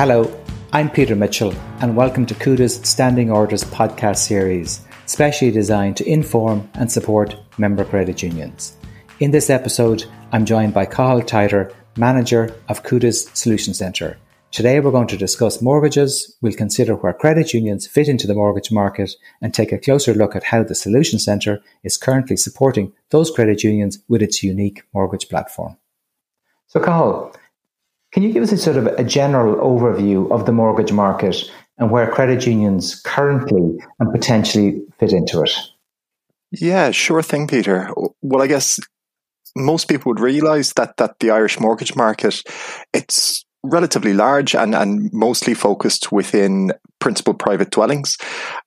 Hello, 0.00 0.34
I'm 0.72 0.88
Peter 0.88 1.14
Mitchell, 1.14 1.52
and 1.82 1.94
welcome 1.94 2.24
to 2.24 2.34
Cuda's 2.34 2.76
Standing 2.88 3.30
Orders 3.30 3.64
podcast 3.64 4.16
series, 4.16 4.80
specially 5.04 5.50
designed 5.50 5.98
to 5.98 6.08
inform 6.08 6.66
and 6.72 6.90
support 6.90 7.36
member 7.58 7.84
credit 7.84 8.22
unions. 8.22 8.78
In 9.18 9.30
this 9.30 9.50
episode, 9.50 10.06
I'm 10.32 10.46
joined 10.46 10.72
by 10.72 10.86
Cathal 10.86 11.20
Tyder, 11.20 11.74
manager 11.98 12.56
of 12.70 12.82
Cuda's 12.82 13.28
Solution 13.34 13.74
Centre. 13.74 14.16
Today, 14.52 14.80
we're 14.80 14.90
going 14.90 15.06
to 15.08 15.18
discuss 15.18 15.60
mortgages. 15.60 16.34
We'll 16.40 16.54
consider 16.54 16.94
where 16.94 17.12
credit 17.12 17.52
unions 17.52 17.86
fit 17.86 18.08
into 18.08 18.26
the 18.26 18.32
mortgage 18.32 18.72
market 18.72 19.10
and 19.42 19.52
take 19.52 19.70
a 19.70 19.76
closer 19.76 20.14
look 20.14 20.34
at 20.34 20.44
how 20.44 20.62
the 20.62 20.74
Solution 20.74 21.18
Centre 21.18 21.60
is 21.84 21.98
currently 21.98 22.38
supporting 22.38 22.94
those 23.10 23.30
credit 23.30 23.62
unions 23.62 23.98
with 24.08 24.22
its 24.22 24.42
unique 24.42 24.82
mortgage 24.94 25.28
platform. 25.28 25.76
So, 26.68 26.80
Cathal, 26.80 27.34
can 28.12 28.22
you 28.22 28.32
give 28.32 28.42
us 28.42 28.52
a 28.52 28.58
sort 28.58 28.76
of 28.76 28.86
a 28.86 29.04
general 29.04 29.56
overview 29.56 30.30
of 30.30 30.46
the 30.46 30.52
mortgage 30.52 30.92
market 30.92 31.50
and 31.78 31.90
where 31.90 32.10
credit 32.10 32.46
unions 32.46 33.00
currently 33.00 33.78
and 33.98 34.12
potentially 34.12 34.82
fit 34.98 35.12
into 35.12 35.42
it? 35.42 35.52
Yeah, 36.52 36.90
sure 36.90 37.22
thing, 37.22 37.46
Peter. 37.46 37.90
Well, 38.22 38.42
I 38.42 38.48
guess 38.48 38.78
most 39.56 39.88
people 39.88 40.10
would 40.10 40.20
realize 40.20 40.72
that 40.74 40.96
that 40.96 41.18
the 41.20 41.30
Irish 41.30 41.58
mortgage 41.58 41.96
market 41.96 42.42
it's 42.92 43.44
relatively 43.62 44.14
large 44.14 44.54
and, 44.54 44.74
and 44.74 45.10
mostly 45.12 45.54
focused 45.54 46.10
within 46.10 46.72
principal 46.98 47.34
private 47.34 47.70
dwellings. 47.70 48.16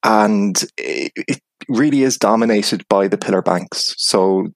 And 0.03 0.61
it, 0.77 1.11
it 1.15 1.39
really 1.67 2.03
is 2.03 2.17
dominated 2.17 2.87
by 2.87 3.07
the 3.07 3.17
pillar 3.17 3.41
banks. 3.41 3.95
So 3.97 4.47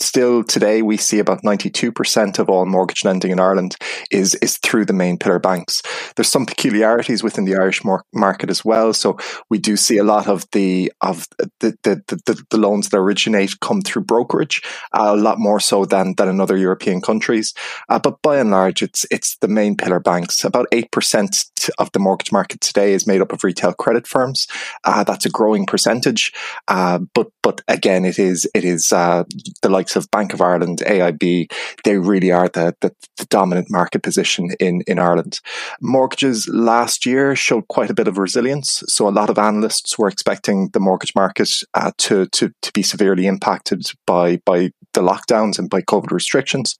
still 0.00 0.44
today 0.44 0.82
we 0.82 0.96
see 0.96 1.18
about 1.18 1.42
92% 1.42 2.38
of 2.38 2.48
all 2.48 2.66
mortgage 2.66 3.04
lending 3.04 3.30
in 3.30 3.40
Ireland 3.40 3.76
is 4.10 4.34
is 4.36 4.58
through 4.58 4.86
the 4.86 4.92
main 4.92 5.18
pillar 5.18 5.38
banks. 5.38 5.82
There's 6.16 6.30
some 6.30 6.46
peculiarities 6.46 7.22
within 7.22 7.44
the 7.44 7.54
Irish 7.54 7.82
market 8.12 8.50
as 8.50 8.64
well. 8.64 8.92
So 8.92 9.18
we 9.50 9.58
do 9.58 9.76
see 9.76 9.98
a 9.98 10.04
lot 10.04 10.28
of 10.28 10.44
the 10.52 10.92
of 11.00 11.26
the 11.60 11.76
the, 11.82 12.02
the, 12.08 12.42
the 12.50 12.58
loans 12.58 12.88
that 12.88 12.98
originate 12.98 13.60
come 13.60 13.80
through 13.80 14.04
brokerage, 14.04 14.62
uh, 14.92 15.12
a 15.14 15.16
lot 15.16 15.38
more 15.38 15.60
so 15.60 15.84
than 15.84 16.14
than 16.16 16.28
in 16.28 16.40
other 16.40 16.56
European 16.56 17.00
countries. 17.00 17.54
Uh, 17.88 17.98
but 17.98 18.20
by 18.22 18.38
and 18.38 18.50
large, 18.50 18.82
it's 18.82 19.06
it's 19.10 19.36
the 19.38 19.48
main 19.48 19.76
pillar 19.76 20.00
banks. 20.00 20.44
About 20.44 20.66
eight 20.72 20.90
percent 20.90 21.44
of 21.78 21.90
the 21.92 21.98
mortgage 21.98 22.32
market 22.32 22.60
today 22.60 22.92
is 22.92 23.06
made 23.06 23.20
up 23.20 23.32
of 23.32 23.44
retail 23.44 23.72
credit 23.72 24.06
firms. 24.06 24.46
Uh, 24.84 25.04
that's 25.04 25.26
a 25.26 25.30
growing 25.30 25.66
percentage. 25.66 26.32
Uh, 26.68 27.00
but 27.14 27.28
but 27.42 27.60
again, 27.68 28.04
it 28.04 28.18
is 28.18 28.48
it 28.54 28.64
is 28.64 28.92
uh, 28.92 29.24
the 29.62 29.68
likes 29.68 29.96
of 29.96 30.10
Bank 30.10 30.32
of 30.32 30.40
Ireland, 30.40 30.82
AIB. 30.86 31.50
They 31.84 31.98
really 31.98 32.30
are 32.32 32.48
the, 32.48 32.74
the, 32.80 32.94
the 33.16 33.26
dominant 33.26 33.70
market 33.70 34.02
position 34.02 34.50
in 34.60 34.82
in 34.86 34.98
Ireland. 34.98 35.40
Mortgages 35.80 36.48
last 36.48 37.06
year 37.06 37.36
showed 37.36 37.68
quite 37.68 37.90
a 37.90 37.94
bit 37.94 38.08
of 38.08 38.18
resilience. 38.18 38.82
So 38.88 39.08
a 39.08 39.10
lot 39.10 39.30
of 39.30 39.38
analysts 39.38 39.98
were 39.98 40.08
expecting 40.08 40.70
the 40.72 40.80
mortgage 40.80 41.14
market 41.14 41.50
uh, 41.74 41.92
to 41.98 42.26
to 42.26 42.50
to 42.62 42.72
be 42.72 42.82
severely 42.82 43.26
impacted 43.26 43.86
by 44.06 44.36
by 44.44 44.70
the 44.92 45.02
lockdowns 45.02 45.58
and 45.58 45.68
by 45.68 45.82
COVID 45.82 46.10
restrictions. 46.10 46.78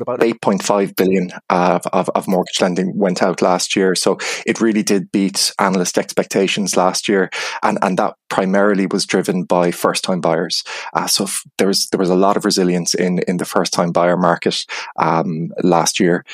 About 0.00 0.20
8.5 0.20 0.96
billion 0.96 1.30
of, 1.50 1.86
of, 1.92 2.28
mortgage 2.28 2.60
lending 2.60 2.96
went 2.96 3.22
out 3.22 3.42
last 3.42 3.76
year. 3.76 3.94
So 3.94 4.18
it 4.46 4.60
really 4.60 4.82
did 4.82 5.12
beat 5.12 5.52
analyst 5.58 5.98
expectations 5.98 6.76
last 6.76 7.08
year. 7.08 7.30
And, 7.62 7.78
and 7.82 7.98
that 7.98 8.14
primarily 8.28 8.86
was 8.86 9.06
driven 9.06 9.44
by 9.44 9.70
first 9.70 10.04
time 10.04 10.20
buyers. 10.20 10.64
Uh, 10.92 11.06
so 11.06 11.24
f- 11.24 11.44
there 11.58 11.68
was, 11.68 11.88
there 11.88 12.00
was 12.00 12.10
a 12.10 12.16
lot 12.16 12.36
of 12.36 12.44
resilience 12.44 12.94
in, 12.94 13.20
in 13.28 13.36
the 13.36 13.44
first 13.44 13.72
time 13.72 13.92
buyer 13.92 14.16
market, 14.16 14.64
um, 14.98 15.50
last 15.62 16.00
year 16.00 16.24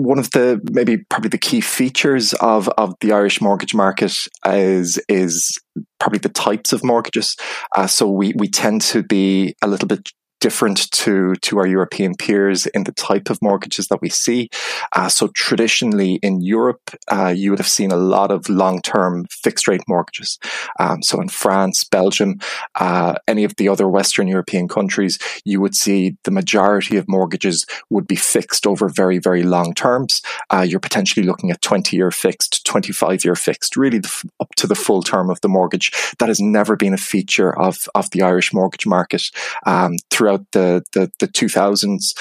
one 0.00 0.18
of 0.18 0.30
the 0.30 0.60
maybe 0.72 0.96
probably 0.96 1.28
the 1.28 1.36
key 1.36 1.60
features 1.60 2.32
of 2.34 2.68
of 2.78 2.94
the 3.00 3.12
Irish 3.12 3.40
mortgage 3.40 3.74
market 3.74 4.16
is 4.46 4.98
is 5.08 5.58
probably 5.98 6.18
the 6.18 6.30
types 6.30 6.72
of 6.72 6.82
mortgages. 6.82 7.36
Uh, 7.76 7.86
so 7.86 8.08
we 8.08 8.32
we 8.34 8.48
tend 8.48 8.80
to 8.80 9.02
be 9.02 9.54
a 9.60 9.68
little 9.68 9.86
bit 9.86 10.08
different 10.40 10.90
to 10.90 11.34
to 11.36 11.58
our 11.58 11.66
European 11.66 12.14
peers 12.14 12.66
in 12.66 12.84
the 12.84 12.92
type 12.92 13.30
of 13.30 13.40
mortgages 13.42 13.88
that 13.88 14.00
we 14.00 14.08
see. 14.08 14.48
Uh, 14.92 15.08
so 15.08 15.28
traditionally 15.28 16.14
in 16.22 16.40
Europe, 16.40 16.90
uh, 17.08 17.32
you 17.34 17.50
would 17.50 17.58
have 17.58 17.68
seen 17.68 17.92
a 17.92 17.96
lot 17.96 18.30
of 18.30 18.48
long 18.48 18.80
term 18.82 19.26
fixed 19.30 19.68
rate 19.68 19.82
mortgages. 19.86 20.38
Um, 20.78 21.02
so 21.02 21.20
in 21.20 21.28
France, 21.28 21.84
Belgium, 21.84 22.40
uh, 22.74 23.14
any 23.28 23.44
of 23.44 23.54
the 23.56 23.68
other 23.68 23.88
Western 23.88 24.26
European 24.26 24.66
countries, 24.66 25.18
you 25.44 25.60
would 25.60 25.74
see 25.74 26.16
the 26.24 26.30
majority 26.30 26.96
of 26.96 27.08
mortgages 27.08 27.66
would 27.90 28.06
be 28.06 28.16
fixed 28.16 28.66
over 28.66 28.88
very 28.88 29.18
very 29.18 29.42
long 29.42 29.74
terms. 29.74 30.22
Uh, 30.50 30.62
you're 30.62 30.80
potentially 30.80 31.26
looking 31.26 31.50
at 31.50 31.62
20 31.62 31.96
year 31.96 32.10
fixed, 32.10 32.64
25 32.64 33.24
year 33.24 33.36
fixed, 33.36 33.76
really 33.76 33.98
the, 33.98 34.30
up 34.40 34.54
to 34.56 34.66
the 34.66 34.74
full 34.74 35.02
term 35.02 35.30
of 35.30 35.40
the 35.42 35.48
mortgage. 35.48 35.92
That 36.18 36.28
has 36.28 36.40
never 36.40 36.76
been 36.76 36.94
a 36.94 36.98
feature 36.98 37.56
of 37.58 37.88
of 37.94 38.10
the 38.10 38.22
Irish 38.22 38.52
mortgage 38.52 38.86
market 38.86 39.30
um, 39.66 39.96
throughout 40.10 40.29
throughout 40.30 40.46
the, 40.52 40.82
the, 40.92 41.10
the 41.18 41.28
2000s 41.28 42.14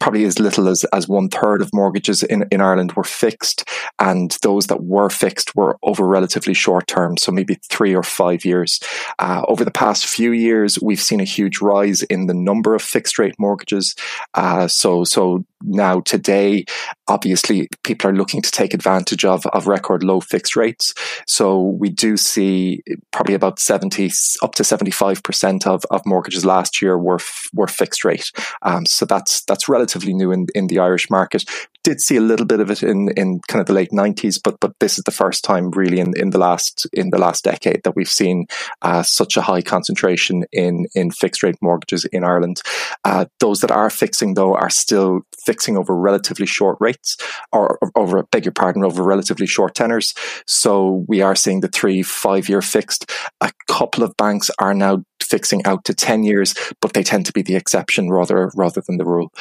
probably 0.00 0.24
as 0.24 0.40
little 0.40 0.68
as, 0.68 0.84
as 0.92 1.06
one 1.06 1.28
third 1.28 1.60
of 1.62 1.72
mortgages 1.72 2.22
in, 2.22 2.46
in 2.50 2.60
Ireland 2.60 2.92
were 2.92 3.04
fixed. 3.04 3.68
And 3.98 4.36
those 4.42 4.66
that 4.66 4.82
were 4.82 5.10
fixed 5.10 5.54
were 5.54 5.78
over 5.82 6.06
relatively 6.06 6.54
short 6.54 6.86
term, 6.86 7.18
so 7.18 7.30
maybe 7.30 7.58
three 7.68 7.94
or 7.94 8.02
five 8.02 8.44
years. 8.44 8.80
Uh, 9.18 9.42
over 9.46 9.64
the 9.64 9.70
past 9.70 10.06
few 10.06 10.32
years, 10.32 10.78
we've 10.80 11.00
seen 11.00 11.20
a 11.20 11.24
huge 11.24 11.60
rise 11.60 12.02
in 12.04 12.26
the 12.26 12.34
number 12.34 12.74
of 12.74 12.82
fixed 12.82 13.18
rate 13.18 13.34
mortgages. 13.38 13.94
Uh, 14.34 14.66
so, 14.66 15.04
so 15.04 15.44
now 15.62 16.00
today, 16.00 16.64
obviously 17.06 17.68
people 17.84 18.08
are 18.08 18.14
looking 18.14 18.40
to 18.40 18.50
take 18.50 18.72
advantage 18.72 19.26
of, 19.26 19.44
of 19.46 19.66
record 19.66 20.02
low 20.02 20.20
fixed 20.20 20.56
rates. 20.56 20.94
So 21.26 21.60
we 21.60 21.90
do 21.90 22.16
see 22.16 22.82
probably 23.10 23.34
about 23.34 23.58
70, 23.58 24.10
up 24.42 24.54
to 24.54 24.62
75% 24.62 25.66
of, 25.66 25.84
of 25.90 26.06
mortgages 26.06 26.46
last 26.46 26.80
year 26.80 26.96
were, 26.96 27.18
were 27.52 27.66
fixed 27.66 28.02
rate. 28.02 28.32
Um, 28.62 28.86
so 28.86 29.04
that's, 29.04 29.44
that's 29.44 29.68
relatively 29.68 29.89
new 29.98 30.32
in, 30.32 30.46
in 30.54 30.66
the 30.66 30.78
Irish 30.78 31.10
market 31.10 31.44
did 31.82 32.00
see 32.00 32.16
a 32.16 32.20
little 32.20 32.46
bit 32.46 32.60
of 32.60 32.70
it 32.70 32.82
in, 32.82 33.10
in 33.16 33.40
kind 33.48 33.60
of 33.60 33.66
the 33.66 33.72
late 33.72 33.92
nineties, 33.92 34.38
but 34.38 34.58
but 34.60 34.72
this 34.80 34.98
is 34.98 35.04
the 35.04 35.10
first 35.10 35.44
time 35.44 35.70
really 35.70 35.98
in, 35.98 36.12
in 36.16 36.30
the 36.30 36.38
last 36.38 36.86
in 36.92 37.10
the 37.10 37.18
last 37.18 37.44
decade 37.44 37.82
that 37.84 37.96
we've 37.96 38.08
seen 38.08 38.46
uh, 38.82 39.02
such 39.02 39.36
a 39.36 39.42
high 39.42 39.62
concentration 39.62 40.44
in 40.52 40.86
in 40.94 41.10
fixed 41.10 41.42
rate 41.42 41.56
mortgages 41.62 42.04
in 42.06 42.24
Ireland. 42.24 42.60
Uh, 43.04 43.26
those 43.38 43.60
that 43.60 43.70
are 43.70 43.90
fixing 43.90 44.34
though 44.34 44.54
are 44.54 44.70
still 44.70 45.20
fixing 45.44 45.76
over 45.76 45.94
relatively 45.94 46.46
short 46.46 46.76
rates, 46.80 47.16
or, 47.52 47.78
over 47.96 48.22
beg 48.24 48.44
your 48.44 48.52
pardon, 48.52 48.84
over 48.84 49.02
relatively 49.02 49.46
short 49.46 49.74
tenors. 49.74 50.14
So 50.46 51.04
we 51.08 51.22
are 51.22 51.34
seeing 51.34 51.60
the 51.60 51.68
three 51.68 52.02
five 52.02 52.48
year 52.48 52.62
fixed. 52.62 53.10
A 53.40 53.52
couple 53.68 54.04
of 54.04 54.16
banks 54.16 54.50
are 54.58 54.74
now 54.74 55.04
fixing 55.30 55.64
out 55.64 55.84
to 55.84 55.94
10 55.94 56.24
years, 56.24 56.54
but 56.80 56.92
they 56.92 57.02
tend 57.02 57.24
to 57.26 57.32
be 57.32 57.42
the 57.42 57.54
exception 57.54 58.10
rather, 58.10 58.50
rather 58.56 58.82
than 58.86 58.98
the 58.98 59.04
rule. 59.04 59.32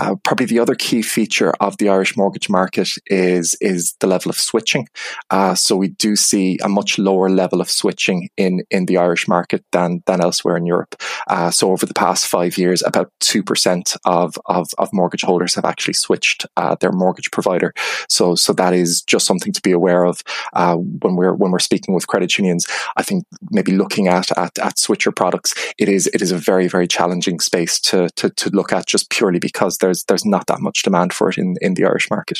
Uh, 0.00 0.14
probably 0.22 0.46
the 0.46 0.58
other 0.58 0.74
key 0.74 1.02
feature 1.02 1.52
of 1.60 1.76
the 1.78 1.88
Irish 1.88 2.16
mortgage 2.16 2.48
market 2.48 2.88
is, 3.06 3.56
is 3.60 3.94
the 4.00 4.06
level 4.06 4.30
of 4.30 4.38
switching. 4.38 4.88
Uh, 5.30 5.54
so 5.54 5.76
we 5.76 5.88
do 5.88 6.14
see 6.16 6.58
a 6.62 6.68
much 6.68 6.98
lower 6.98 7.28
level 7.28 7.60
of 7.60 7.70
switching 7.70 8.28
in, 8.36 8.62
in 8.70 8.86
the 8.86 8.96
Irish 8.96 9.26
market 9.26 9.64
than, 9.72 10.02
than 10.06 10.20
elsewhere 10.20 10.56
in 10.56 10.66
Europe. 10.66 10.94
Uh, 11.26 11.50
so 11.50 11.72
over 11.72 11.86
the 11.86 11.94
past 11.94 12.26
five 12.26 12.56
years, 12.56 12.82
about 12.82 13.10
2% 13.20 13.96
of, 14.04 14.34
of, 14.46 14.68
of 14.78 14.92
mortgage 14.92 15.22
holders 15.22 15.54
have 15.54 15.64
actually 15.64 15.94
switched 15.94 16.46
uh, 16.56 16.76
their 16.80 16.92
mortgage 16.92 17.30
provider. 17.30 17.72
So, 18.08 18.34
so 18.34 18.52
that 18.54 18.74
is 18.74 19.02
just 19.02 19.26
something 19.26 19.52
to 19.52 19.60
be 19.62 19.72
aware 19.72 20.04
of 20.04 20.22
uh, 20.52 20.76
when 20.76 21.16
we're, 21.16 21.34
when 21.34 21.50
we're 21.50 21.58
speaking 21.58 21.94
with 21.94 22.06
credit 22.06 22.38
unions. 22.38 22.66
I 22.96 23.02
think 23.02 23.24
maybe 23.50 23.72
looking 23.72 24.08
at, 24.08 24.36
at, 24.38 24.58
at 24.58 24.78
switcher 24.78 25.10
products, 25.12 25.31
it 25.78 25.88
is 25.88 26.06
it 26.08 26.22
is 26.22 26.32
a 26.32 26.38
very 26.38 26.68
very 26.68 26.86
challenging 26.86 27.40
space 27.40 27.80
to 27.80 28.08
to, 28.16 28.30
to 28.30 28.50
look 28.50 28.72
at 28.72 28.86
just 28.86 29.10
purely 29.10 29.38
because 29.38 29.78
there's 29.78 30.04
there's 30.04 30.24
not 30.24 30.46
that 30.46 30.60
much 30.60 30.82
demand 30.82 31.12
for 31.12 31.30
it 31.30 31.38
in 31.38 31.56
in 31.60 31.74
the 31.74 31.84
Irish 31.84 32.10
market. 32.10 32.38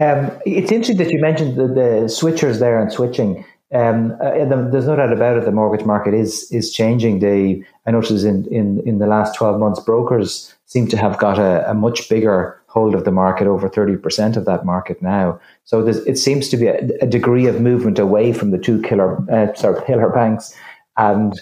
Um, 0.00 0.30
it's 0.46 0.72
interesting 0.72 0.96
that 0.96 1.10
you 1.10 1.20
mentioned 1.20 1.56
the, 1.56 1.66
the 1.66 2.08
switchers 2.08 2.58
there 2.58 2.80
and 2.80 2.90
switching. 2.90 3.44
Um, 3.72 4.16
uh, 4.20 4.30
there's 4.70 4.86
no 4.86 4.96
doubt 4.96 5.12
about 5.12 5.36
it. 5.36 5.44
The 5.44 5.52
mortgage 5.52 5.86
market 5.86 6.14
is 6.14 6.50
is 6.50 6.72
changing. 6.72 7.20
They, 7.20 7.62
I 7.86 7.92
noticed 7.92 8.24
in, 8.24 8.46
in, 8.46 8.80
in 8.86 8.98
the 8.98 9.06
last 9.06 9.36
twelve 9.36 9.60
months, 9.60 9.78
brokers 9.78 10.52
seem 10.66 10.88
to 10.88 10.96
have 10.96 11.18
got 11.18 11.38
a, 11.38 11.70
a 11.70 11.74
much 11.74 12.08
bigger 12.08 12.60
hold 12.66 12.94
of 12.94 13.04
the 13.04 13.12
market, 13.12 13.46
over 13.46 13.68
thirty 13.68 13.96
percent 13.96 14.36
of 14.36 14.44
that 14.46 14.64
market 14.64 15.00
now. 15.02 15.38
So 15.64 15.86
it 15.86 16.18
seems 16.18 16.48
to 16.48 16.56
be 16.56 16.66
a, 16.66 16.78
a, 17.00 17.06
degree 17.06 17.46
of 17.46 17.60
movement 17.60 17.98
away 18.00 18.32
from 18.32 18.50
the 18.50 18.58
two 18.58 18.82
killer, 18.82 19.18
uh, 19.30 19.54
sorry, 19.54 19.80
pillar 19.86 20.08
banks, 20.08 20.52
and 20.96 21.40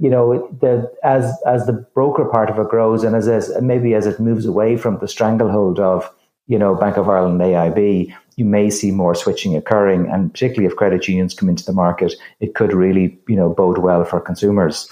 you 0.00 0.08
know, 0.08 0.48
the, 0.60 0.90
as 1.02 1.36
as 1.46 1.66
the 1.66 1.72
broker 1.72 2.24
part 2.24 2.50
of 2.50 2.58
it 2.58 2.68
grows, 2.68 3.04
and 3.04 3.14
as, 3.14 3.28
as 3.28 3.50
maybe 3.60 3.94
as 3.94 4.06
it 4.06 4.18
moves 4.18 4.46
away 4.46 4.76
from 4.76 4.98
the 4.98 5.08
stranglehold 5.08 5.78
of 5.78 6.10
you 6.46 6.58
know 6.58 6.74
Bank 6.74 6.96
of 6.96 7.08
Ireland, 7.08 7.40
AIB, 7.40 8.14
you 8.36 8.44
may 8.44 8.70
see 8.70 8.90
more 8.90 9.14
switching 9.14 9.56
occurring, 9.56 10.08
and 10.10 10.32
particularly 10.32 10.66
if 10.66 10.76
credit 10.76 11.06
unions 11.08 11.34
come 11.34 11.48
into 11.48 11.64
the 11.64 11.72
market, 11.72 12.14
it 12.40 12.54
could 12.54 12.72
really 12.72 13.18
you 13.28 13.36
know 13.36 13.50
bode 13.50 13.78
well 13.78 14.04
for 14.04 14.20
consumers. 14.20 14.90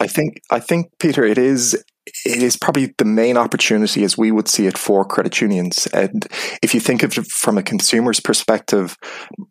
I 0.00 0.06
think 0.06 0.40
I 0.50 0.60
think 0.60 0.92
Peter, 0.98 1.24
it 1.24 1.38
is 1.38 1.82
it 2.24 2.42
is 2.42 2.56
probably 2.56 2.94
the 2.98 3.04
main 3.04 3.36
opportunity 3.36 4.02
as 4.02 4.18
we 4.18 4.32
would 4.32 4.48
see 4.48 4.66
it 4.66 4.76
for 4.76 5.04
credit 5.04 5.40
unions. 5.40 5.86
And 5.92 6.26
if 6.62 6.74
you 6.74 6.80
think 6.80 7.02
of 7.02 7.16
it 7.16 7.26
from 7.26 7.58
a 7.58 7.62
consumer's 7.62 8.18
perspective, 8.18 8.96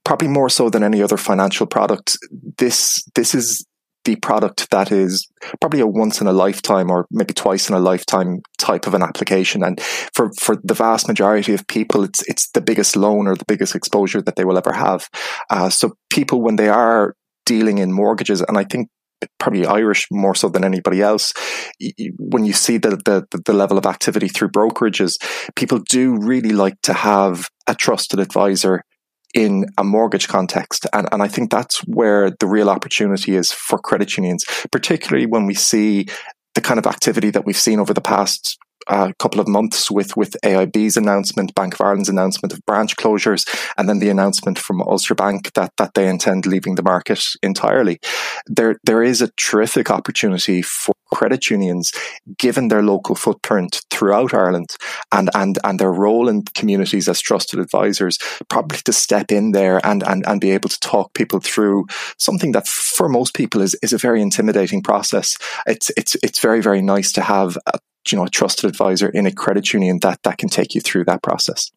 probably 0.03 0.27
more 0.27 0.49
so 0.49 0.69
than 0.69 0.83
any 0.83 1.01
other 1.01 1.17
financial 1.17 1.65
product, 1.65 2.17
this 2.57 3.03
this 3.15 3.33
is 3.33 3.65
the 4.05 4.15
product 4.17 4.69
that 4.71 4.91
is 4.91 5.27
probably 5.59 5.79
a 5.79 5.87
once 5.87 6.21
in 6.21 6.27
a 6.27 6.33
lifetime 6.33 6.89
or 6.89 7.05
maybe 7.11 7.33
twice 7.33 7.69
in 7.69 7.75
a 7.75 7.79
lifetime 7.79 8.41
type 8.57 8.87
of 8.87 8.93
an 8.93 9.03
application. 9.03 9.63
And 9.63 9.79
for, 9.81 10.31
for 10.39 10.57
the 10.63 10.73
vast 10.73 11.07
majority 11.07 11.53
of 11.53 11.67
people, 11.67 12.03
it's, 12.03 12.27
it's 12.27 12.49
the 12.51 12.61
biggest 12.61 12.95
loan 12.95 13.27
or 13.27 13.35
the 13.35 13.45
biggest 13.45 13.75
exposure 13.75 14.21
that 14.21 14.35
they 14.35 14.45
will 14.45 14.57
ever 14.57 14.73
have. 14.73 15.07
Uh, 15.49 15.69
so 15.69 15.93
people, 16.09 16.41
when 16.41 16.55
they 16.55 16.69
are 16.69 17.15
dealing 17.45 17.77
in 17.77 17.91
mortgages, 17.91 18.41
and 18.41 18.57
I 18.57 18.63
think 18.63 18.89
probably 19.39 19.65
Irish 19.65 20.07
more 20.11 20.35
so 20.35 20.49
than 20.49 20.63
anybody 20.63 21.01
else. 21.01 21.33
When 22.17 22.45
you 22.45 22.53
see 22.53 22.77
the, 22.77 22.97
the, 23.05 23.39
the 23.45 23.53
level 23.53 23.77
of 23.77 23.85
activity 23.85 24.27
through 24.27 24.49
brokerages, 24.49 25.21
people 25.55 25.79
do 25.79 26.17
really 26.17 26.51
like 26.51 26.81
to 26.83 26.93
have 26.93 27.47
a 27.67 27.75
trusted 27.75 28.19
advisor 28.19 28.83
in 29.33 29.65
a 29.77 29.83
mortgage 29.83 30.27
context. 30.27 30.87
And, 30.93 31.07
and 31.11 31.21
I 31.21 31.27
think 31.27 31.51
that's 31.51 31.79
where 31.79 32.31
the 32.31 32.47
real 32.47 32.69
opportunity 32.69 33.35
is 33.35 33.51
for 33.51 33.79
credit 33.79 34.17
unions, 34.17 34.43
particularly 34.71 35.25
when 35.25 35.45
we 35.45 35.53
see 35.53 36.07
the 36.55 36.61
kind 36.61 36.77
of 36.77 36.85
activity 36.85 37.29
that 37.31 37.45
we've 37.45 37.57
seen 37.57 37.79
over 37.79 37.93
the 37.93 38.01
past 38.01 38.57
a 38.87 39.13
couple 39.15 39.39
of 39.39 39.47
months 39.47 39.89
with 39.89 40.15
with 40.17 40.35
AIB's 40.43 40.97
announcement, 40.97 41.55
Bank 41.55 41.73
of 41.73 41.81
Ireland's 41.81 42.09
announcement 42.09 42.53
of 42.53 42.65
branch 42.65 42.95
closures, 42.95 43.47
and 43.77 43.87
then 43.87 43.99
the 43.99 44.09
announcement 44.09 44.59
from 44.59 44.81
Ulster 44.81 45.15
Bank 45.15 45.53
that 45.53 45.73
that 45.77 45.93
they 45.93 46.07
intend 46.07 46.45
leaving 46.45 46.75
the 46.75 46.83
market 46.83 47.23
entirely. 47.43 47.99
There 48.47 48.77
there 48.83 49.03
is 49.03 49.21
a 49.21 49.31
terrific 49.37 49.89
opportunity 49.89 50.61
for 50.61 50.93
credit 51.11 51.49
unions, 51.49 51.91
given 52.37 52.69
their 52.69 52.81
local 52.81 53.15
footprint 53.15 53.81
throughout 53.89 54.33
Ireland 54.33 54.75
and 55.11 55.29
and 55.35 55.59
and 55.63 55.79
their 55.79 55.91
role 55.91 56.29
in 56.29 56.43
communities 56.55 57.09
as 57.09 57.21
trusted 57.21 57.59
advisors, 57.59 58.17
probably 58.49 58.79
to 58.85 58.93
step 58.93 59.31
in 59.31 59.51
there 59.51 59.85
and 59.85 60.03
and, 60.03 60.25
and 60.25 60.41
be 60.41 60.51
able 60.51 60.69
to 60.69 60.79
talk 60.79 61.13
people 61.13 61.39
through 61.39 61.85
something 62.17 62.53
that 62.53 62.67
for 62.67 63.09
most 63.09 63.33
people 63.33 63.61
is, 63.61 63.75
is 63.81 63.93
a 63.93 63.97
very 63.97 64.21
intimidating 64.21 64.81
process. 64.81 65.37
It's 65.65 65.91
it's 65.97 66.15
it's 66.23 66.39
very, 66.39 66.61
very 66.61 66.81
nice 66.81 67.11
to 67.13 67.21
have 67.21 67.57
a 67.67 67.79
you 68.09 68.17
know 68.17 68.25
a 68.25 68.29
trusted 68.29 68.69
advisor 68.69 69.09
in 69.09 69.25
a 69.25 69.31
credit 69.31 69.73
union 69.73 69.99
that 70.01 70.23
that 70.23 70.37
can 70.37 70.49
take 70.49 70.75
you 70.75 70.81
through 70.81 71.05
that 71.05 71.21
process. 71.21 71.71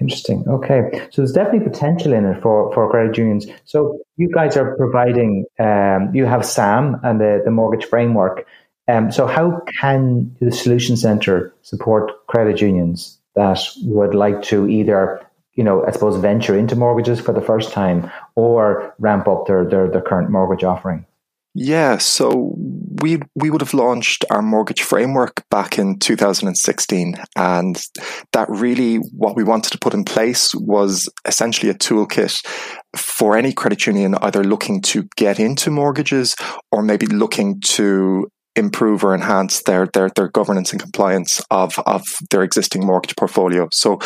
Interesting. 0.00 0.44
Okay, 0.48 1.08
so 1.10 1.22
there's 1.22 1.32
definitely 1.32 1.68
potential 1.68 2.12
in 2.12 2.24
it 2.24 2.42
for 2.42 2.72
for 2.72 2.90
credit 2.90 3.16
unions. 3.16 3.46
So 3.64 3.98
you 4.16 4.30
guys 4.32 4.56
are 4.56 4.76
providing. 4.76 5.44
Um, 5.58 6.10
you 6.14 6.24
have 6.26 6.44
SAM 6.44 7.00
and 7.02 7.20
the 7.20 7.42
the 7.44 7.50
mortgage 7.50 7.86
framework. 7.86 8.46
Um, 8.86 9.10
so 9.10 9.26
how 9.26 9.62
can 9.80 10.36
the 10.40 10.52
Solution 10.52 10.96
Centre 10.96 11.54
support 11.62 12.26
credit 12.26 12.60
unions 12.60 13.18
that 13.34 13.58
would 13.82 14.14
like 14.14 14.42
to 14.42 14.68
either 14.68 15.24
you 15.54 15.62
know, 15.62 15.84
I 15.86 15.92
suppose 15.92 16.16
venture 16.16 16.56
into 16.56 16.76
mortgages 16.76 17.20
for 17.20 17.32
the 17.32 17.40
first 17.40 17.72
time 17.72 18.10
or 18.34 18.94
ramp 18.98 19.28
up 19.28 19.46
their, 19.46 19.64
their, 19.64 19.88
their 19.88 20.00
current 20.00 20.30
mortgage 20.30 20.64
offering? 20.64 21.06
Yeah, 21.54 21.98
so 21.98 22.56
we 23.04 23.18
we 23.34 23.50
would 23.50 23.60
have 23.60 23.74
launched 23.74 24.24
our 24.30 24.40
mortgage 24.40 24.80
framework 24.80 25.44
back 25.50 25.78
in 25.78 25.98
2016, 25.98 27.16
and 27.36 27.82
that 28.32 28.48
really 28.48 28.96
what 28.96 29.36
we 29.36 29.44
wanted 29.44 29.72
to 29.72 29.78
put 29.78 29.92
in 29.92 30.04
place 30.04 30.54
was 30.54 31.06
essentially 31.26 31.70
a 31.70 31.74
toolkit 31.74 32.42
for 32.96 33.36
any 33.36 33.52
credit 33.52 33.86
union 33.86 34.14
either 34.22 34.42
looking 34.42 34.80
to 34.80 35.06
get 35.16 35.38
into 35.38 35.70
mortgages 35.70 36.34
or 36.72 36.82
maybe 36.82 37.04
looking 37.06 37.60
to 37.60 38.26
improve 38.56 39.02
or 39.04 39.14
enhance 39.14 39.62
their 39.62 39.86
their 39.86 40.10
their 40.10 40.28
governance 40.28 40.72
and 40.72 40.80
compliance 40.80 41.42
of 41.50 41.78
of 41.86 42.02
their 42.30 42.42
existing 42.42 42.86
mortgage 42.86 43.16
portfolio. 43.16 43.68
So 43.72 43.98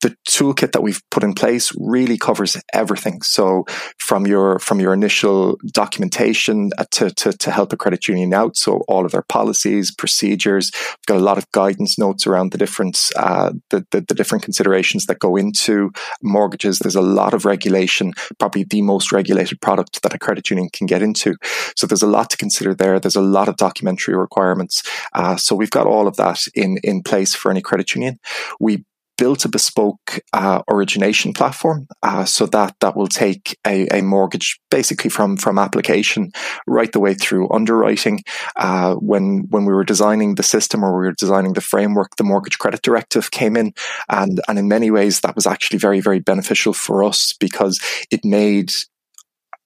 the 0.00 0.16
toolkit 0.26 0.72
that 0.72 0.82
we've 0.82 1.02
put 1.10 1.22
in 1.22 1.34
place 1.34 1.70
really 1.78 2.16
covers 2.16 2.56
everything. 2.72 3.20
So 3.20 3.64
from 3.98 4.26
your 4.26 4.58
from 4.58 4.80
your 4.80 4.94
initial 4.94 5.58
documentation 5.72 6.70
uh, 6.78 6.84
to 6.92 7.10
to, 7.10 7.32
to 7.32 7.50
help 7.50 7.72
a 7.72 7.76
credit 7.76 8.08
union 8.08 8.32
out, 8.32 8.56
so 8.56 8.78
all 8.88 9.04
of 9.04 9.12
their 9.12 9.22
policies, 9.22 9.94
procedures. 9.94 10.70
We've 10.74 11.06
got 11.06 11.18
a 11.18 11.24
lot 11.24 11.38
of 11.38 11.50
guidance 11.52 11.98
notes 11.98 12.26
around 12.26 12.52
the 12.52 12.58
different 12.58 13.10
uh, 13.16 13.52
the, 13.68 13.86
the 13.90 14.00
the 14.00 14.14
different 14.14 14.44
considerations 14.44 15.06
that 15.06 15.18
go 15.18 15.36
into 15.36 15.92
mortgages. 16.22 16.78
There's 16.78 16.96
a 16.96 17.02
lot 17.02 17.34
of 17.34 17.44
regulation, 17.44 18.14
probably 18.38 18.64
the 18.64 18.80
most 18.80 19.12
regulated 19.12 19.60
product 19.60 20.02
that 20.02 20.14
a 20.14 20.18
credit 20.18 20.48
union 20.48 20.70
can 20.72 20.86
get 20.86 21.02
into. 21.02 21.36
So 21.76 21.86
there's 21.86 22.02
a 22.02 22.06
lot 22.06 22.30
to 22.30 22.38
consider 22.38 22.74
there. 22.74 22.98
There's 22.98 23.16
a 23.16 23.20
lot 23.20 23.48
of 23.48 23.56
documentation 23.56 23.89
documentary 23.90 24.16
requirements. 24.16 24.82
Uh, 25.12 25.36
so 25.36 25.54
we've 25.54 25.70
got 25.70 25.86
all 25.86 26.06
of 26.06 26.16
that 26.16 26.46
in, 26.54 26.78
in 26.82 27.02
place 27.02 27.34
for 27.34 27.50
any 27.50 27.60
credit 27.60 27.94
union. 27.94 28.18
We 28.58 28.84
built 29.18 29.44
a 29.44 29.48
bespoke 29.50 30.20
uh, 30.32 30.62
origination 30.70 31.34
platform 31.34 31.86
uh, 32.02 32.24
so 32.24 32.46
that 32.46 32.74
that 32.80 32.96
will 32.96 33.06
take 33.06 33.58
a, 33.66 33.86
a, 33.88 34.00
mortgage 34.00 34.58
basically 34.70 35.10
from 35.10 35.36
from 35.36 35.58
application 35.58 36.30
right 36.66 36.92
the 36.92 37.00
way 37.00 37.12
through 37.12 37.50
underwriting. 37.50 38.22
Uh, 38.56 38.94
when 38.94 39.46
when 39.50 39.66
we 39.66 39.74
were 39.74 39.84
designing 39.84 40.36
the 40.36 40.42
system 40.42 40.82
or 40.82 40.92
we 40.92 41.06
were 41.06 41.12
designing 41.18 41.52
the 41.52 41.60
framework, 41.60 42.16
the 42.16 42.24
mortgage 42.24 42.58
credit 42.58 42.80
directive 42.80 43.30
came 43.30 43.58
in, 43.58 43.74
and 44.08 44.40
and 44.48 44.58
in 44.58 44.68
many 44.68 44.90
ways 44.90 45.20
that 45.20 45.36
was 45.36 45.46
actually 45.46 45.78
very 45.78 46.00
very 46.00 46.20
beneficial 46.20 46.72
for 46.72 47.04
us 47.04 47.34
because 47.38 47.78
it 48.10 48.24
made 48.24 48.72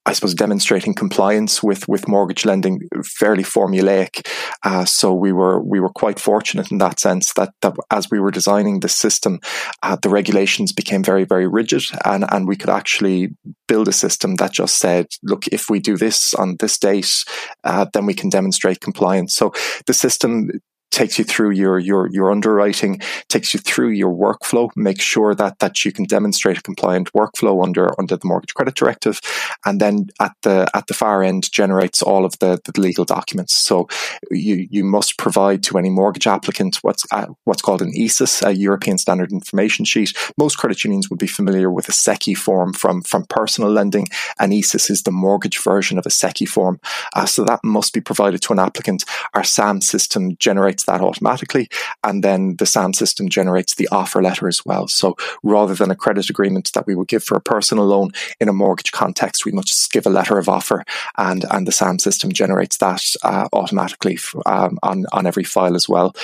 I 0.07 0.13
suppose 0.13 0.35
demonstrating 0.35 0.95
compliance 0.95 1.63
with 1.63 1.89
with 1.89 2.09
mortgage 2.09 2.45
lending 2.45 2.89
fairly 3.05 3.43
formulaic. 3.43 4.27
Uh, 4.63 4.85
so 4.85 5.15
we 5.15 5.33
were 5.33 5.61
we 5.61 5.81
were 5.81 5.89
quite 5.89 6.21
fortunate 6.21 6.71
in 6.71 6.79
that 6.79 7.01
sense 7.01 7.33
that 7.35 7.55
that 7.63 7.75
as 7.91 8.11
we 8.11 8.21
were 8.21 8.31
designing 8.31 8.81
the 8.81 8.89
system, 8.89 9.41
uh, 9.83 9.97
the 9.97 10.11
regulations 10.11 10.73
became 10.73 11.03
very 11.03 11.25
very 11.25 11.47
rigid, 11.47 11.83
and 12.05 12.25
and 12.31 12.47
we 12.47 12.57
could 12.57 12.71
actually 12.71 13.31
build 13.67 13.89
a 13.89 13.93
system 13.93 14.35
that 14.37 14.53
just 14.53 14.77
said, 14.77 15.07
look, 15.23 15.47
if 15.49 15.71
we 15.71 15.81
do 15.81 15.97
this 15.97 16.35
on 16.35 16.57
this 16.61 16.79
date, 16.79 17.25
uh, 17.65 17.87
then 17.95 18.05
we 18.05 18.15
can 18.15 18.29
demonstrate 18.29 18.81
compliance. 18.81 19.35
So 19.35 19.53
the 19.87 19.95
system 19.95 20.51
takes 20.95 21.19
you 21.19 21.25
through 21.25 21.51
your 21.51 21.79
your 21.79 22.09
your 22.09 22.31
underwriting, 22.31 23.01
takes 23.29 23.53
you 23.53 23.61
through 23.61 23.91
your 23.91 24.15
workflow, 24.15 24.71
make 24.77 25.01
sure 25.01 25.35
that 25.35 25.59
that 25.59 25.85
you 25.85 25.93
can 25.93 26.05
demonstrate 26.05 26.59
a 26.59 26.63
compliant 26.63 27.13
workflow 27.13 27.63
under 27.63 27.99
under 28.01 28.17
the 28.17 28.27
mortgage 28.27 28.55
credit 28.55 28.75
directive, 28.75 29.21
and 29.65 29.81
then 29.81 30.09
at 30.21 30.33
the 30.43 30.67
at 30.75 30.87
the 30.87 30.95
far 30.95 31.23
end 31.23 31.51
generates 31.51 32.01
all 32.01 32.25
of 32.25 32.39
the, 32.39 32.61
the 32.65 32.81
legal 32.81 33.05
documents. 33.05 33.55
So 33.55 33.89
you 34.31 34.67
you 34.71 34.85
must 34.85 35.19
provide 35.19 35.63
to 35.65 35.79
any 35.79 35.91
mortgage 35.91 36.27
applicant 36.27 36.77
what's 36.83 37.05
uh, 37.11 37.27
what's 37.45 37.63
called 37.63 37.83
an 37.83 37.93
ESIS, 37.97 38.43
a 38.43 38.53
European 38.53 38.99
Standard 38.99 39.33
Information 39.33 39.85
Sheet. 39.85 40.17
Most 40.39 40.57
credit 40.57 40.85
unions 40.85 41.11
would 41.11 41.19
be 41.19 41.27
familiar 41.27 41.71
with 41.71 41.89
a 41.89 41.93
SECCI 41.93 42.37
form 42.37 42.73
from 42.73 43.03
from 43.03 43.25
personal 43.25 43.71
lending, 43.71 44.07
and 44.39 44.53
ESIS 44.53 44.91
is 44.91 45.03
the 45.03 45.11
mortgage 45.11 45.59
version 45.59 45.99
of 45.99 46.07
a 46.07 46.11
SECCI 46.11 46.49
form. 46.49 46.79
Uh, 47.15 47.27
so 47.27 47.45
that 47.45 47.61
must 47.65 47.93
be 47.93 48.01
provided 48.01 48.41
to 48.43 48.53
an 48.53 48.61
applicant. 48.61 49.05
Our 49.35 49.45
SAM 49.45 49.81
system 49.81 50.37
generates 50.37 50.84
that 50.87 51.01
automatically. 51.01 51.69
And 52.03 52.23
then 52.23 52.57
the 52.57 52.67
SAM 52.67 52.93
system 52.93 53.29
generates 53.29 53.75
the 53.75 53.89
offer 53.93 54.23
letter 54.23 54.49
as 54.49 54.65
well. 54.65 54.89
So 54.89 55.17
rather 55.43 55.75
than 55.75 55.91
a 55.91 55.97
credit 55.97 56.31
agreement 56.31 56.73
that 56.73 56.87
we 56.87 56.95
would 56.95 57.09
give 57.09 57.25
for 57.25 57.37
a 57.37 57.41
personal 57.41 57.87
loan 57.87 58.11
in 58.41 58.49
a 58.49 58.53
mortgage 58.53 58.93
context, 58.93 59.45
we 59.45 59.53
must 59.53 59.93
give 59.93 60.07
a 60.07 60.11
letter 60.11 60.39
of 60.39 60.49
offer 60.49 60.85
and, 61.17 61.45
and 61.51 61.67
the 61.67 61.73
SAM 61.73 61.99
system 61.99 62.33
generates 62.33 62.79
that 62.79 63.03
uh, 63.23 63.49
automatically 63.53 64.19
um, 64.47 64.79
on, 64.83 65.07
on 65.13 65.27
every 65.27 65.45
file 65.45 65.75
as 65.75 65.89
well. 65.89 66.15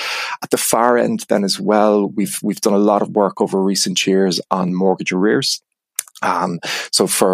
At 0.43 0.51
the 0.51 0.57
far 0.57 0.97
end 0.97 1.25
then 1.29 1.43
as 1.43 1.59
well, 1.59 2.07
we've, 2.07 2.39
we've 2.41 2.61
done 2.61 2.73
a 2.73 2.77
lot 2.77 3.01
of 3.01 3.15
work 3.15 3.41
over 3.41 3.61
recent 3.61 4.05
years 4.05 4.41
on 4.49 4.73
mortgage 4.73 5.11
arrears. 5.11 5.61
Um, 6.21 6.59
so 6.91 7.07
for, 7.07 7.33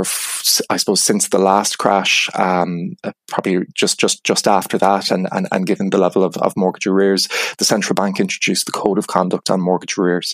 I 0.70 0.78
suppose, 0.78 1.04
since 1.04 1.30
the 1.30 1.40
last 1.40 1.78
crash, 1.78 2.30
um, 2.36 2.96
uh, 3.04 3.12
probably 3.28 3.66
just, 3.74 4.00
just, 4.00 4.24
just 4.24 4.48
after 4.48 4.78
that, 4.78 5.12
and, 5.12 5.28
and, 5.32 5.48
and 5.52 5.66
given 5.66 5.90
the 5.90 5.98
level 5.98 6.24
of, 6.24 6.38
of 6.38 6.56
mortgage 6.56 6.88
arrears, 6.88 7.28
the 7.58 7.66
central 7.66 7.94
bank 7.96 8.20
introduced 8.20 8.66
the 8.66 8.72
code 8.72 8.98
of 8.98 9.08
conduct 9.08 9.50
on 9.50 9.62
mortgage 9.62 9.98
arrears. 9.98 10.34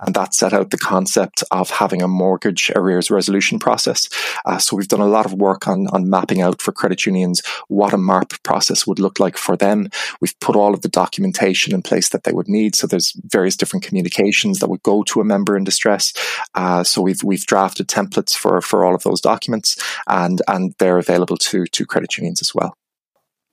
And 0.00 0.14
that 0.14 0.34
set 0.34 0.52
out 0.52 0.70
the 0.70 0.78
concept 0.78 1.44
of 1.50 1.70
having 1.70 2.02
a 2.02 2.08
mortgage 2.08 2.70
arrears 2.74 3.10
resolution 3.10 3.58
process. 3.58 4.08
Uh, 4.44 4.58
so 4.58 4.76
we've 4.76 4.88
done 4.88 5.00
a 5.00 5.06
lot 5.06 5.26
of 5.26 5.34
work 5.34 5.68
on, 5.68 5.86
on 5.88 6.10
mapping 6.10 6.40
out 6.40 6.60
for 6.60 6.72
credit 6.72 7.06
unions 7.06 7.42
what 7.68 7.92
a 7.92 7.98
MARP 7.98 8.42
process 8.42 8.86
would 8.86 8.98
look 8.98 9.20
like 9.20 9.36
for 9.36 9.56
them. 9.56 9.88
We've 10.20 10.38
put 10.40 10.56
all 10.56 10.74
of 10.74 10.82
the 10.82 10.88
documentation 10.88 11.74
in 11.74 11.82
place 11.82 12.08
that 12.10 12.24
they 12.24 12.32
would 12.32 12.48
need. 12.48 12.74
So 12.76 12.86
there's 12.86 13.12
various 13.24 13.56
different 13.56 13.84
communications 13.84 14.58
that 14.58 14.68
would 14.68 14.82
go 14.82 15.02
to 15.04 15.20
a 15.20 15.24
member 15.24 15.56
in 15.56 15.64
distress. 15.64 16.12
Uh, 16.54 16.82
so 16.84 17.00
we've, 17.00 17.22
we've 17.22 17.46
drafted 17.46 17.88
templates 17.92 18.34
for, 18.34 18.60
for 18.60 18.84
all 18.84 18.94
of 18.94 19.02
those 19.02 19.20
documents, 19.20 19.76
and 20.06 20.40
and 20.48 20.74
they're 20.78 20.98
available 20.98 21.36
to 21.36 21.66
to 21.66 21.86
credit 21.86 22.16
unions 22.16 22.40
as 22.40 22.54
well. 22.54 22.76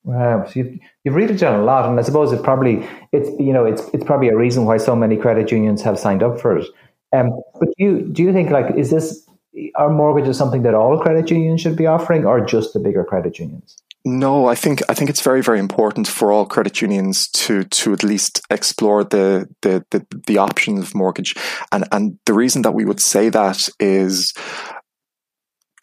Wow, 0.03 0.45
so 0.45 0.51
you've, 0.55 0.79
you've 1.03 1.15
really 1.15 1.35
done 1.35 1.59
a 1.59 1.63
lot, 1.63 1.87
and 1.87 1.99
I 1.99 2.03
suppose 2.03 2.31
it 2.31 2.41
probably 2.41 2.87
it's 3.11 3.29
you 3.39 3.53
know 3.53 3.65
it's 3.65 3.83
it's 3.93 4.03
probably 4.03 4.29
a 4.29 4.37
reason 4.37 4.65
why 4.65 4.77
so 4.77 4.95
many 4.95 5.17
credit 5.17 5.51
unions 5.51 5.81
have 5.81 5.99
signed 5.99 6.23
up 6.23 6.39
for 6.39 6.57
it. 6.57 6.67
Um, 7.11 7.31
but 7.59 7.69
do 7.77 7.83
you 7.83 8.01
do 8.13 8.23
you 8.23 8.31
think 8.31 8.49
like 8.49 8.73
is 8.75 8.91
this 8.91 9.27
our 9.75 9.89
mortgage 9.89 10.29
is 10.29 10.37
something 10.37 10.63
that 10.63 10.73
all 10.73 10.97
credit 10.99 11.29
unions 11.29 11.61
should 11.61 11.75
be 11.75 11.85
offering, 11.85 12.25
or 12.25 12.39
just 12.39 12.73
the 12.73 12.79
bigger 12.79 13.03
credit 13.03 13.39
unions? 13.39 13.77
No, 14.09 14.47
I 14.47 14.55
think 14.55 14.81
I 14.89 14.95
think 14.95 15.09
it's 15.09 15.21
very 15.21 15.41
very 15.41 15.59
important 15.59 16.07
for 16.07 16.31
all 16.31 16.45
credit 16.45 16.81
unions 16.81 17.27
to 17.29 17.63
to 17.65 17.93
at 17.93 18.03
least 18.03 18.41
explore 18.49 19.03
the 19.03 19.47
the 19.61 19.85
the, 19.91 20.05
the 20.25 20.39
option 20.39 20.79
of 20.79 20.95
mortgage, 20.95 21.35
and 21.71 21.87
and 21.91 22.17
the 22.25 22.33
reason 22.33 22.63
that 22.63 22.73
we 22.73 22.85
would 22.85 22.99
say 22.99 23.29
that 23.29 23.69
is. 23.79 24.33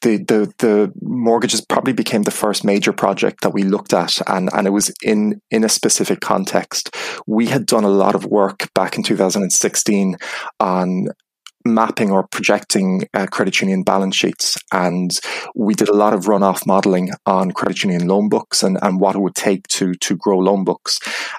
The, 0.03 0.19
the 0.19 0.53
the 0.59 0.93
mortgages 1.01 1.65
probably 1.65 1.95
became 1.95 2.23
the 2.23 2.31
first 2.31 2.65
major 2.65 2.93
project 2.93 3.41
that 3.41 3.55
we 3.55 3.63
looked 3.63 3.95
at 3.95 4.21
and, 4.29 4.51
and 4.53 4.67
it 4.67 4.71
was 4.71 4.93
in 5.03 5.41
in 5.51 5.65
a 5.65 5.71
specific 5.71 6.21
context. 6.21 6.95
We 7.27 7.47
had 7.47 7.65
done 7.65 7.83
a 7.83 7.89
lot 7.89 8.15
of 8.15 8.27
work 8.27 8.69
back 8.75 8.99
in 8.99 9.03
2016 9.03 10.17
on 10.61 11.09
mapping 11.75 12.11
or 12.11 12.27
projecting 12.29 13.05
uh, 13.15 13.27
credit 13.27 13.61
union 13.61 13.83
balance 13.83 14.17
sheets. 14.17 14.57
And 14.73 15.11
we 15.55 15.75
did 15.75 15.89
a 15.89 15.95
lot 15.95 16.13
of 16.13 16.25
runoff 16.25 16.67
modeling 16.67 17.11
on 17.27 17.53
credit 17.53 17.83
union 17.83 18.07
loan 18.07 18.29
books 18.29 18.63
and, 18.63 18.79
and 18.83 19.01
what 19.01 19.17
it 19.17 19.21
would 19.21 19.35
take 19.35 19.67
to, 19.69 19.95
to 19.95 20.17
grow 20.17 20.39
loan 20.39 20.65
books. 20.65 20.99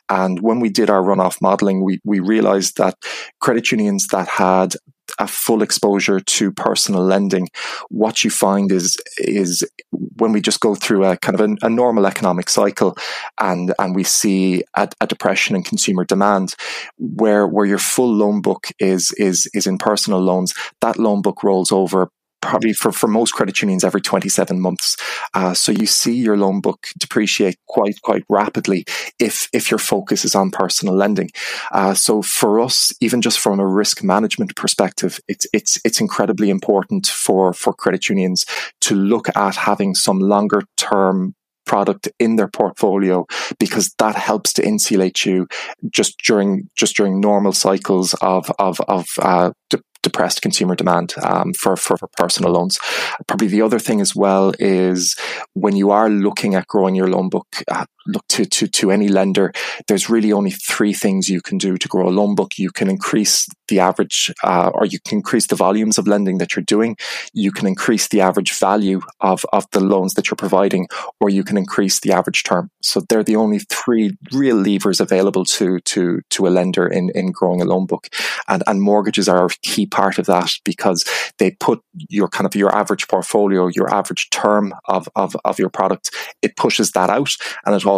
And 0.09 0.41
when 0.41 0.59
we 0.59 0.69
did 0.69 0.89
our 0.89 1.01
runoff 1.01 1.41
modeling, 1.41 1.83
we, 1.83 1.99
we 2.03 2.19
realized 2.19 2.77
that 2.77 2.95
credit 3.39 3.71
unions 3.71 4.07
that 4.11 4.27
had 4.27 4.73
a 5.19 5.27
full 5.27 5.61
exposure 5.61 6.19
to 6.19 6.51
personal 6.51 7.03
lending, 7.03 7.47
what 7.89 8.23
you 8.23 8.29
find 8.29 8.71
is 8.71 8.97
is 9.17 9.63
when 9.91 10.31
we 10.31 10.41
just 10.41 10.59
go 10.59 10.75
through 10.75 11.05
a 11.05 11.17
kind 11.17 11.39
of 11.39 11.49
a, 11.49 11.65
a 11.65 11.69
normal 11.69 12.05
economic 12.05 12.49
cycle, 12.49 12.95
and 13.39 13.73
and 13.79 13.95
we 13.95 14.03
see 14.03 14.63
a, 14.75 14.87
a, 15.01 15.07
depression 15.07 15.55
in 15.55 15.63
consumer 15.63 16.05
demand, 16.05 16.55
where 16.97 17.47
where 17.47 17.65
your 17.65 17.77
full 17.77 18.13
loan 18.13 18.41
book 18.41 18.67
is 18.79 19.11
is 19.17 19.49
is 19.53 19.67
in 19.67 19.77
personal 19.77 20.19
loans, 20.19 20.53
that 20.81 20.97
loan 20.97 21.21
book 21.21 21.43
rolls 21.43 21.71
over 21.71 22.09
probably 22.41 22.73
for, 22.73 22.91
for 22.91 23.07
most 23.07 23.33
credit 23.33 23.61
unions 23.61 23.83
every 23.83 24.01
27 24.01 24.59
months. 24.59 24.97
Uh, 25.33 25.53
so 25.53 25.71
you 25.71 25.85
see 25.85 26.13
your 26.13 26.37
loan 26.37 26.61
book 26.61 26.87
depreciate 26.97 27.57
quite, 27.67 28.01
quite 28.01 28.23
rapidly 28.29 28.85
if, 29.19 29.49
if 29.53 29.71
your 29.71 29.77
focus 29.79 30.23
is 30.25 30.35
on 30.35 30.51
personal 30.51 30.95
lending. 30.95 31.29
Uh, 31.71 31.93
so 31.93 32.21
for 32.21 32.59
us, 32.59 32.93
even 33.01 33.21
just 33.21 33.39
from 33.39 33.59
a 33.59 33.67
risk 33.67 34.03
management 34.03 34.55
perspective, 34.55 35.19
it's, 35.27 35.47
it's, 35.53 35.79
it's 35.83 36.01
incredibly 36.01 36.49
important 36.49 37.07
for, 37.07 37.53
for 37.53 37.73
credit 37.73 38.09
unions 38.09 38.45
to 38.81 38.95
look 38.95 39.27
at 39.35 39.55
having 39.55 39.95
some 39.95 40.19
longer 40.19 40.61
term 40.77 41.33
product 41.67 42.07
in 42.17 42.37
their 42.37 42.47
portfolio 42.47 43.25
because 43.59 43.93
that 43.99 44.15
helps 44.15 44.53
to 44.53 44.65
insulate 44.65 45.25
you 45.25 45.47
just 45.91 46.17
during 46.19 46.67
just 46.75 46.95
during 46.95 47.19
normal 47.19 47.51
cycles 47.51 48.15
of 48.21 48.49
of 48.57 48.79
of 48.87 49.05
uh, 49.19 49.51
de- 49.69 49.81
depressed 50.09 50.41
consumer 50.41 50.75
demand 50.75 51.13
um, 51.23 51.53
for, 51.53 51.75
for, 51.75 51.97
for 51.97 52.09
personal 52.17 52.51
loans. 52.51 52.79
Probably 53.27 53.47
the 53.47 53.61
other 53.61 53.79
thing 53.79 53.99
as 54.01 54.15
well 54.15 54.53
is 54.59 55.15
when 55.53 55.75
you 55.75 55.91
are 55.91 56.09
looking 56.09 56.55
at 56.55 56.67
growing 56.67 56.95
your 56.95 57.09
loan 57.09 57.29
book, 57.29 57.47
uh, 57.75 57.85
look 58.07 58.27
to, 58.29 58.45
to, 58.45 58.67
to 58.67 58.91
any 58.91 59.07
lender, 59.07 59.53
there's 59.87 60.09
really 60.09 60.31
only 60.31 60.51
three 60.51 60.93
things 60.93 61.29
you 61.29 61.41
can 61.41 61.57
do 61.57 61.77
to 61.77 61.87
grow 61.87 62.07
a 62.07 62.11
loan 62.11 62.35
book. 62.35 62.57
You 62.57 62.71
can 62.71 62.89
increase 62.89 63.47
the 63.67 63.79
average, 63.79 64.33
uh, 64.43 64.71
or 64.73 64.85
you 64.85 64.99
can 64.99 65.17
increase 65.17 65.47
the 65.47 65.55
volumes 65.55 65.97
of 65.97 66.07
lending 66.07 66.37
that 66.37 66.55
you're 66.55 66.63
doing. 66.63 66.97
You 67.33 67.51
can 67.51 67.67
increase 67.67 68.07
the 68.07 68.21
average 68.21 68.57
value 68.57 69.01
of, 69.19 69.45
of 69.51 69.65
the 69.71 69.79
loans 69.79 70.13
that 70.13 70.29
you're 70.29 70.37
providing, 70.37 70.87
or 71.19 71.29
you 71.29 71.43
can 71.43 71.57
increase 71.57 71.99
the 71.99 72.13
average 72.13 72.43
term. 72.43 72.69
So 72.81 73.01
they're 73.07 73.23
the 73.23 73.35
only 73.35 73.59
three 73.59 74.17
real 74.31 74.57
levers 74.57 74.99
available 74.99 75.45
to, 75.45 75.79
to, 75.79 76.21
to 76.29 76.47
a 76.47 76.49
lender 76.49 76.87
in, 76.87 77.09
in 77.13 77.31
growing 77.31 77.61
a 77.61 77.65
loan 77.65 77.85
book. 77.85 78.07
And, 78.47 78.63
and 78.67 78.81
mortgages 78.81 79.27
are 79.27 79.45
a 79.45 79.49
key 79.61 79.85
part 79.85 80.17
of 80.17 80.25
that 80.27 80.51
because 80.63 81.03
they 81.37 81.51
put 81.51 81.81
your 82.09 82.29
kind 82.29 82.45
of 82.45 82.55
your 82.55 82.73
average 82.73 83.07
portfolio, 83.07 83.67
your 83.67 83.93
average 83.93 84.29
term 84.29 84.73
of, 84.85 85.09
of, 85.15 85.35
of 85.43 85.59
your 85.59 85.69
product, 85.69 86.11
it 86.41 86.55
pushes 86.55 86.91
that 86.91 87.09
out 87.09 87.35
and 87.65 87.75
it 87.75 87.85
also 87.85 87.96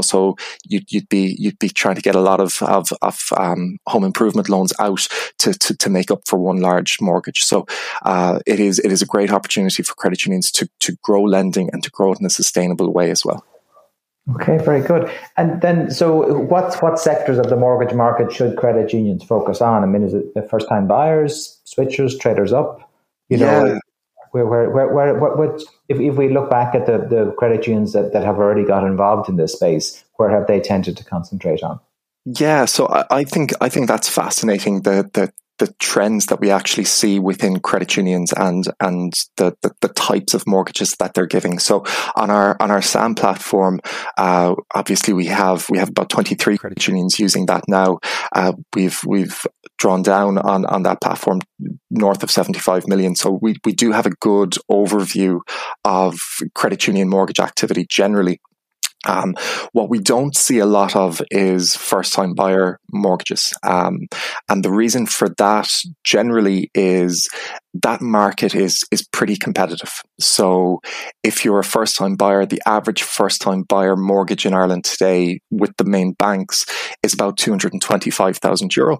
you'd, 0.65 0.91
you'd 0.91 1.09
be 1.09 1.35
you'd 1.39 1.59
be 1.59 1.69
trying 1.69 1.95
to 1.95 2.01
get 2.01 2.15
a 2.15 2.21
lot 2.21 2.39
of 2.39 2.61
of, 2.61 2.89
of 3.01 3.29
um, 3.37 3.77
home 3.87 4.03
improvement 4.03 4.49
loans 4.49 4.73
out 4.79 5.07
to, 5.39 5.53
to, 5.53 5.75
to 5.77 5.89
make 5.89 6.11
up 6.11 6.21
for 6.25 6.39
one 6.39 6.61
large 6.61 6.99
mortgage. 7.01 7.41
So 7.41 7.65
uh, 8.03 8.39
it 8.45 8.59
is 8.59 8.79
it 8.79 8.91
is 8.91 9.01
a 9.01 9.05
great 9.05 9.31
opportunity 9.31 9.83
for 9.83 9.93
credit 9.95 10.25
unions 10.25 10.51
to 10.51 10.69
to 10.79 10.97
grow 11.03 11.23
lending 11.23 11.69
and 11.73 11.83
to 11.83 11.91
grow 11.91 12.13
it 12.13 12.19
in 12.19 12.25
a 12.25 12.29
sustainable 12.29 12.91
way 12.93 13.11
as 13.11 13.23
well. 13.25 13.43
Okay, 14.35 14.57
very 14.57 14.81
good. 14.81 15.11
And 15.37 15.61
then, 15.61 15.89
so 15.89 16.37
what 16.37 16.75
what 16.83 16.99
sectors 16.99 17.39
of 17.39 17.49
the 17.49 17.55
mortgage 17.55 17.95
market 17.95 18.31
should 18.31 18.57
credit 18.57 18.93
unions 18.93 19.23
focus 19.23 19.59
on? 19.59 19.81
I 19.81 19.87
mean, 19.87 20.03
is 20.03 20.13
it 20.13 20.49
first 20.49 20.69
time 20.69 20.87
buyers, 20.87 21.59
switchers, 21.65 22.19
traders 22.19 22.53
up? 22.53 22.91
You 23.29 23.37
know, 23.37 23.65
yeah. 23.65 23.79
Where, 24.31 24.45
where, 24.45 24.69
where, 24.69 24.93
where, 24.93 25.35
what, 25.35 25.61
if, 25.87 25.99
if 25.99 26.15
we 26.15 26.29
look 26.29 26.49
back 26.49 26.75
at 26.75 26.85
the, 26.85 26.97
the 26.97 27.33
credit 27.37 27.65
unions 27.67 27.93
that, 27.93 28.13
that 28.13 28.23
have 28.23 28.37
already 28.37 28.65
got 28.65 28.83
involved 28.83 29.29
in 29.29 29.35
this 29.35 29.53
space, 29.53 30.03
where 30.17 30.29
have 30.29 30.47
they 30.47 30.59
tended 30.59 30.97
to 30.97 31.03
concentrate 31.03 31.63
on? 31.63 31.79
Yeah, 32.25 32.65
so 32.65 32.87
I, 32.87 33.05
I 33.09 33.23
think 33.23 33.53
I 33.61 33.69
think 33.69 33.87
that's 33.87 34.09
fascinating. 34.09 34.81
The 34.81 35.09
the 35.13 35.31
the 35.59 35.73
trends 35.79 36.27
that 36.27 36.39
we 36.39 36.49
actually 36.49 36.85
see 36.85 37.19
within 37.19 37.59
credit 37.59 37.95
unions 37.95 38.33
and 38.33 38.65
and 38.79 39.13
the, 39.37 39.55
the, 39.61 39.71
the, 39.81 39.89
types 39.89 40.33
of 40.33 40.47
mortgages 40.47 40.95
that 40.99 41.13
they're 41.13 41.27
giving. 41.27 41.59
So 41.59 41.85
on 42.15 42.29
our 42.31 42.55
on 42.59 42.71
our 42.71 42.81
SAM 42.81 43.13
platform, 43.13 43.81
uh, 44.17 44.55
obviously 44.73 45.13
we 45.13 45.25
have 45.25 45.69
we 45.69 45.77
have 45.77 45.89
about 45.89 46.09
23 46.09 46.57
credit 46.57 46.87
unions 46.87 47.19
using 47.19 47.45
that 47.47 47.65
now. 47.67 47.99
Uh, 48.33 48.53
we've 48.73 48.99
we've 49.05 49.45
drawn 49.79 50.03
down 50.03 50.37
on 50.37 50.65
on 50.65 50.83
that 50.83 51.01
platform 51.01 51.39
north 51.89 52.21
of 52.21 52.29
75 52.29 52.87
million. 52.87 53.15
So 53.15 53.39
we 53.41 53.55
we 53.65 53.73
do 53.73 53.91
have 53.91 54.05
a 54.05 54.11
good 54.21 54.53
overview 54.69 55.39
of 55.83 56.19
credit 56.53 56.85
union 56.85 57.09
mortgage 57.09 57.39
activity 57.39 57.85
generally. 57.89 58.39
Um, 59.07 59.35
what 59.71 59.89
we 59.89 59.99
don't 59.99 60.35
see 60.35 60.59
a 60.59 60.65
lot 60.65 60.93
of 60.93 61.21
is 61.31 61.73
first 61.73 62.11
time 62.11 62.33
buyer 62.33 62.79
mortgages. 62.91 63.53
Um, 63.63 64.07
and 64.49 64.61
the 64.63 64.73
reason 64.73 65.05
for 65.05 65.29
that 65.37 65.69
generally 66.03 66.69
is 66.75 67.29
that 67.81 68.01
market 68.01 68.53
is, 68.53 68.83
is 68.91 69.07
pretty 69.07 69.37
competitive. 69.37 70.01
So 70.19 70.81
if 71.23 71.45
you're 71.45 71.59
a 71.59 71.63
first 71.63 71.97
time 71.97 72.15
buyer, 72.15 72.45
the 72.45 72.61
average 72.65 73.03
first 73.03 73.41
time 73.41 73.63
buyer 73.63 73.95
mortgage 73.95 74.45
in 74.45 74.53
Ireland 74.53 74.83
today 74.83 75.39
with 75.49 75.71
the 75.77 75.85
main 75.85 76.11
banks 76.11 76.65
is 77.01 77.13
about 77.13 77.37
225,000 77.37 78.75
euro 78.75 78.99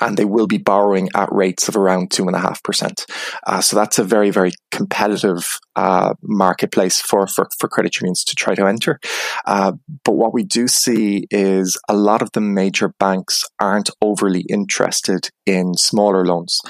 and 0.00 0.16
they 0.16 0.24
will 0.24 0.46
be 0.46 0.58
borrowing 0.58 1.08
at 1.14 1.32
rates 1.32 1.68
of 1.68 1.76
around 1.76 2.10
two 2.10 2.26
and 2.26 2.36
a 2.36 2.40
half 2.40 2.62
percent. 2.62 3.06
Uh, 3.46 3.60
so 3.60 3.76
that's 3.76 3.98
a 3.98 4.04
very, 4.04 4.30
very 4.30 4.52
competitive 4.70 5.58
uh, 5.76 6.14
marketplace 6.22 7.00
for, 7.00 7.26
for, 7.26 7.48
for 7.58 7.68
credit 7.68 8.00
unions 8.00 8.24
to 8.24 8.34
try 8.34 8.54
to 8.54 8.66
enter. 8.66 8.98
Uh, 9.46 9.72
but 10.04 10.12
what 10.12 10.32
we 10.32 10.42
do 10.42 10.66
see 10.66 11.26
is 11.30 11.78
a 11.88 11.94
lot 11.94 12.22
of 12.22 12.32
the 12.32 12.40
major 12.40 12.94
banks 12.98 13.44
aren't 13.60 13.90
overly 14.00 14.44
interested 14.48 15.28
in 15.46 15.74
smaller 15.74 16.24
loans, 16.24 16.60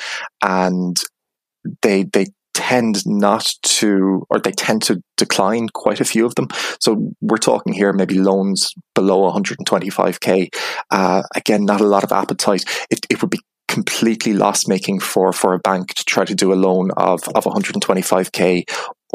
and 0.42 1.00
they 1.82 2.04
they 2.04 2.26
tend 2.54 3.06
not 3.06 3.54
to, 3.62 4.26
or 4.30 4.38
they 4.38 4.52
tend 4.52 4.82
to 4.82 5.02
decline 5.16 5.68
quite 5.68 6.00
a 6.00 6.04
few 6.04 6.26
of 6.26 6.34
them. 6.34 6.48
So 6.80 7.12
we're 7.20 7.38
talking 7.38 7.72
here 7.72 7.92
maybe 7.92 8.18
loans 8.18 8.74
below 8.94 9.30
125k. 9.30 10.54
Uh, 10.90 11.22
again, 11.34 11.64
not 11.64 11.80
a 11.80 11.86
lot 11.86 12.04
of 12.04 12.12
appetite. 12.12 12.64
It, 12.90 13.06
it 13.10 13.20
would 13.22 13.30
be 13.30 13.40
completely 13.68 14.34
loss 14.34 14.68
making 14.68 15.00
for, 15.00 15.32
for 15.32 15.54
a 15.54 15.58
bank 15.58 15.94
to 15.94 16.04
try 16.04 16.24
to 16.24 16.34
do 16.34 16.52
a 16.52 16.54
loan 16.54 16.90
of, 16.92 17.22
of 17.34 17.44
125k 17.44 18.64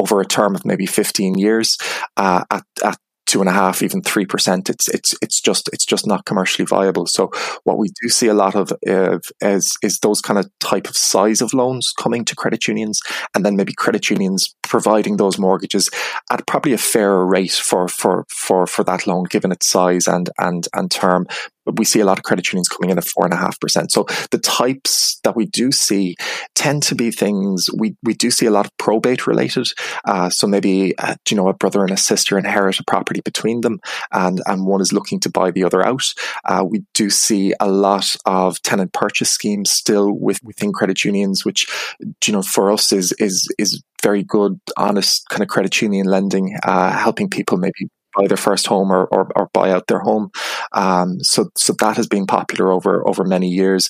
over 0.00 0.20
a 0.20 0.26
term 0.26 0.54
of 0.54 0.64
maybe 0.64 0.86
15 0.86 1.38
years 1.38 1.76
uh, 2.16 2.44
at, 2.50 2.64
at 2.84 2.98
two 3.28 3.40
and 3.40 3.48
a 3.48 3.52
half, 3.52 3.82
even 3.82 4.02
three 4.02 4.26
percent. 4.26 4.68
It's 4.68 4.88
it's 4.88 5.14
it's 5.22 5.40
just 5.40 5.68
it's 5.72 5.84
just 5.84 6.06
not 6.06 6.24
commercially 6.24 6.66
viable. 6.66 7.06
So 7.06 7.30
what 7.64 7.78
we 7.78 7.88
do 8.02 8.08
see 8.08 8.26
a 8.26 8.34
lot 8.34 8.54
of 8.54 8.72
uh, 8.88 9.18
is 9.40 9.76
is 9.82 10.00
those 10.00 10.20
kind 10.20 10.38
of 10.38 10.50
type 10.58 10.88
of 10.88 10.96
size 10.96 11.40
of 11.40 11.54
loans 11.54 11.92
coming 11.96 12.24
to 12.24 12.34
credit 12.34 12.66
unions, 12.66 13.00
and 13.34 13.44
then 13.44 13.54
maybe 13.54 13.74
credit 13.74 14.10
unions 14.10 14.54
providing 14.62 15.16
those 15.16 15.38
mortgages 15.38 15.90
at 16.30 16.46
probably 16.46 16.72
a 16.72 16.78
fairer 16.78 17.24
rate 17.24 17.52
for 17.52 17.86
for 17.86 18.24
for 18.28 18.66
for 18.66 18.82
that 18.84 19.06
loan, 19.06 19.24
given 19.24 19.52
its 19.52 19.70
size 19.70 20.08
and 20.08 20.30
and 20.38 20.66
and 20.74 20.90
term 20.90 21.26
we 21.76 21.84
see 21.84 22.00
a 22.00 22.04
lot 22.04 22.18
of 22.18 22.24
credit 22.24 22.52
unions 22.52 22.68
coming 22.68 22.90
in 22.90 22.98
at 22.98 23.04
four 23.04 23.24
and 23.24 23.34
a 23.34 23.36
half 23.36 23.58
percent. 23.60 23.92
So 23.92 24.06
the 24.30 24.38
types 24.38 25.18
that 25.24 25.36
we 25.36 25.46
do 25.46 25.72
see 25.72 26.16
tend 26.54 26.82
to 26.84 26.94
be 26.94 27.10
things 27.10 27.66
we, 27.76 27.96
we 28.02 28.14
do 28.14 28.30
see 28.30 28.46
a 28.46 28.50
lot 28.50 28.66
of 28.66 28.76
probate 28.78 29.26
related. 29.26 29.68
Uh, 30.04 30.30
so 30.30 30.46
maybe 30.46 30.96
uh, 30.98 31.16
you 31.28 31.36
know 31.36 31.48
a 31.48 31.54
brother 31.54 31.82
and 31.82 31.90
a 31.90 31.96
sister 31.96 32.38
inherit 32.38 32.80
a 32.80 32.84
property 32.84 33.20
between 33.24 33.60
them, 33.60 33.80
and 34.12 34.40
and 34.46 34.66
one 34.66 34.80
is 34.80 34.92
looking 34.92 35.20
to 35.20 35.30
buy 35.30 35.50
the 35.50 35.64
other 35.64 35.84
out. 35.84 36.14
Uh, 36.44 36.64
we 36.68 36.82
do 36.94 37.10
see 37.10 37.52
a 37.60 37.68
lot 37.68 38.16
of 38.26 38.60
tenant 38.62 38.92
purchase 38.92 39.30
schemes 39.30 39.70
still 39.70 40.12
with 40.12 40.40
within 40.42 40.72
credit 40.72 41.04
unions, 41.04 41.44
which 41.44 41.66
you 42.26 42.32
know 42.32 42.42
for 42.42 42.72
us 42.72 42.92
is 42.92 43.12
is 43.18 43.48
is 43.58 43.82
very 44.02 44.22
good, 44.22 44.60
honest 44.76 45.28
kind 45.28 45.42
of 45.42 45.48
credit 45.48 45.80
union 45.82 46.06
lending, 46.06 46.56
uh, 46.62 46.90
helping 46.90 47.28
people 47.28 47.58
maybe 47.58 47.88
buy 48.18 48.26
their 48.26 48.36
first 48.36 48.66
home 48.66 48.90
or, 48.90 49.06
or, 49.06 49.30
or 49.36 49.48
buy 49.52 49.70
out 49.70 49.86
their 49.86 50.00
home. 50.00 50.30
Um, 50.72 51.20
so, 51.20 51.50
so 51.56 51.74
that 51.80 51.96
has 51.96 52.08
been 52.08 52.26
popular 52.26 52.70
over, 52.70 53.06
over 53.08 53.24
many 53.24 53.48
years 53.48 53.88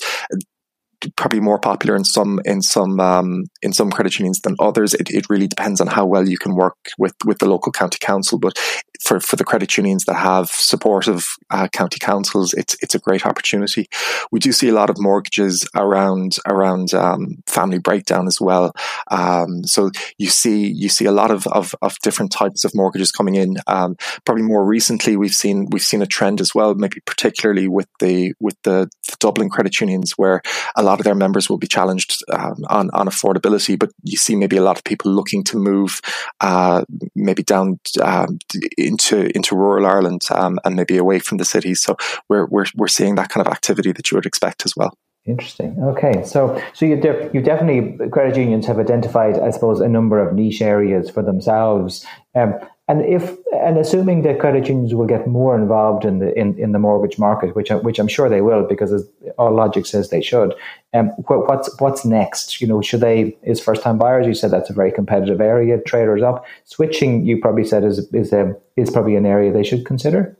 probably 1.16 1.40
more 1.40 1.58
popular 1.58 1.96
in 1.96 2.04
some 2.04 2.40
in 2.44 2.62
some 2.62 3.00
um, 3.00 3.44
in 3.62 3.72
some 3.72 3.90
credit 3.90 4.18
unions 4.18 4.40
than 4.40 4.56
others. 4.58 4.94
It, 4.94 5.10
it 5.10 5.30
really 5.30 5.46
depends 5.46 5.80
on 5.80 5.86
how 5.86 6.06
well 6.06 6.28
you 6.28 6.38
can 6.38 6.54
work 6.54 6.76
with 6.98 7.14
with 7.24 7.38
the 7.38 7.48
local 7.48 7.72
county 7.72 7.98
council. 8.00 8.38
But 8.38 8.58
for, 9.00 9.20
for 9.20 9.36
the 9.36 9.44
credit 9.44 9.76
unions 9.76 10.04
that 10.04 10.14
have 10.14 10.48
supportive 10.48 11.36
uh, 11.50 11.68
county 11.68 11.98
councils, 11.98 12.52
it's 12.54 12.76
it's 12.82 12.94
a 12.94 12.98
great 12.98 13.24
opportunity. 13.24 13.86
We 14.32 14.40
do 14.40 14.52
see 14.52 14.68
a 14.68 14.74
lot 14.74 14.90
of 14.90 14.96
mortgages 14.98 15.68
around 15.74 16.38
around 16.46 16.94
um, 16.94 17.42
family 17.46 17.78
breakdown 17.78 18.26
as 18.26 18.40
well. 18.40 18.72
Um, 19.10 19.64
so 19.64 19.90
you 20.18 20.28
see 20.28 20.66
you 20.66 20.88
see 20.88 21.04
a 21.04 21.12
lot 21.12 21.30
of, 21.30 21.46
of, 21.48 21.74
of 21.82 21.98
different 22.00 22.32
types 22.32 22.64
of 22.64 22.74
mortgages 22.74 23.12
coming 23.12 23.36
in. 23.36 23.56
Um, 23.66 23.96
probably 24.24 24.42
more 24.42 24.64
recently, 24.64 25.16
we've 25.16 25.34
seen 25.34 25.68
we've 25.70 25.82
seen 25.82 26.02
a 26.02 26.06
trend 26.06 26.40
as 26.40 26.54
well, 26.54 26.74
maybe 26.74 27.00
particularly 27.06 27.68
with 27.68 27.88
the 28.00 28.34
with 28.40 28.56
the, 28.64 28.90
the 29.08 29.16
Dublin 29.20 29.48
credit 29.48 29.80
unions, 29.80 30.12
where 30.12 30.42
a 30.76 30.82
lot 30.88 31.00
of 31.00 31.04
their 31.04 31.14
members 31.14 31.48
will 31.48 31.58
be 31.58 31.66
challenged 31.66 32.22
um, 32.32 32.64
on 32.68 32.90
on 32.90 33.06
affordability. 33.06 33.78
But 33.78 33.90
you 34.02 34.16
see 34.16 34.36
maybe 34.36 34.56
a 34.56 34.62
lot 34.62 34.78
of 34.78 34.84
people 34.84 35.10
looking 35.12 35.44
to 35.44 35.58
move 35.58 36.00
uh, 36.40 36.84
maybe 37.14 37.42
down 37.42 37.78
um, 38.02 38.38
into 38.76 39.30
into 39.36 39.56
rural 39.56 39.86
Ireland 39.86 40.22
um, 40.30 40.58
and 40.64 40.76
maybe 40.76 40.96
away 40.96 41.18
from 41.18 41.38
the 41.38 41.44
cities. 41.44 41.82
So 41.82 41.96
we're 42.28 42.46
we're 42.46 42.66
we're 42.74 42.88
seeing 42.88 43.16
that 43.16 43.28
kind 43.28 43.46
of 43.46 43.52
activity 43.52 43.92
that 43.92 44.10
you 44.10 44.16
would 44.16 44.26
expect 44.26 44.64
as 44.64 44.74
well. 44.76 44.92
Interesting. 45.28 45.76
Okay, 45.82 46.24
so 46.24 46.60
so 46.72 46.86
you 46.86 46.96
def- 46.96 47.34
you 47.34 47.42
definitely 47.42 48.08
credit 48.08 48.36
unions 48.36 48.66
have 48.66 48.78
identified, 48.78 49.38
I 49.38 49.50
suppose, 49.50 49.80
a 49.80 49.88
number 49.88 50.26
of 50.26 50.34
niche 50.34 50.62
areas 50.62 51.10
for 51.10 51.22
themselves. 51.22 52.06
Um, 52.34 52.54
and 52.88 53.04
if 53.04 53.36
and 53.52 53.76
assuming 53.76 54.22
that 54.22 54.40
credit 54.40 54.66
unions 54.66 54.94
will 54.94 55.06
get 55.06 55.26
more 55.26 55.54
involved 55.58 56.04
in 56.04 56.20
the 56.20 56.36
in, 56.38 56.58
in 56.58 56.72
the 56.72 56.78
mortgage 56.78 57.18
market, 57.18 57.54
which 57.54 57.70
which 57.70 57.98
I'm 57.98 58.08
sure 58.08 58.28
they 58.28 58.40
will, 58.40 58.66
because 58.66 59.06
all 59.36 59.54
logic 59.54 59.84
says 59.86 60.08
they 60.08 60.22
should. 60.22 60.54
Um, 60.94 61.08
what's 61.26 61.68
what's 61.80 62.04
next? 62.06 62.60
You 62.60 62.66
know, 62.66 62.80
should 62.80 63.00
they 63.00 63.36
is 63.42 63.60
first 63.60 63.82
time 63.82 63.98
buyers? 63.98 64.26
You 64.26 64.34
said 64.34 64.50
that's 64.50 64.70
a 64.70 64.72
very 64.72 64.90
competitive 64.90 65.40
area. 65.40 65.78
Traders 65.82 66.22
up, 66.22 66.46
switching. 66.64 67.26
You 67.26 67.40
probably 67.40 67.64
said 67.64 67.84
is 67.84 67.98
is 68.14 68.32
a, 68.32 68.56
is 68.76 68.90
probably 68.90 69.16
an 69.16 69.26
area 69.26 69.52
they 69.52 69.64
should 69.64 69.84
consider. 69.84 70.36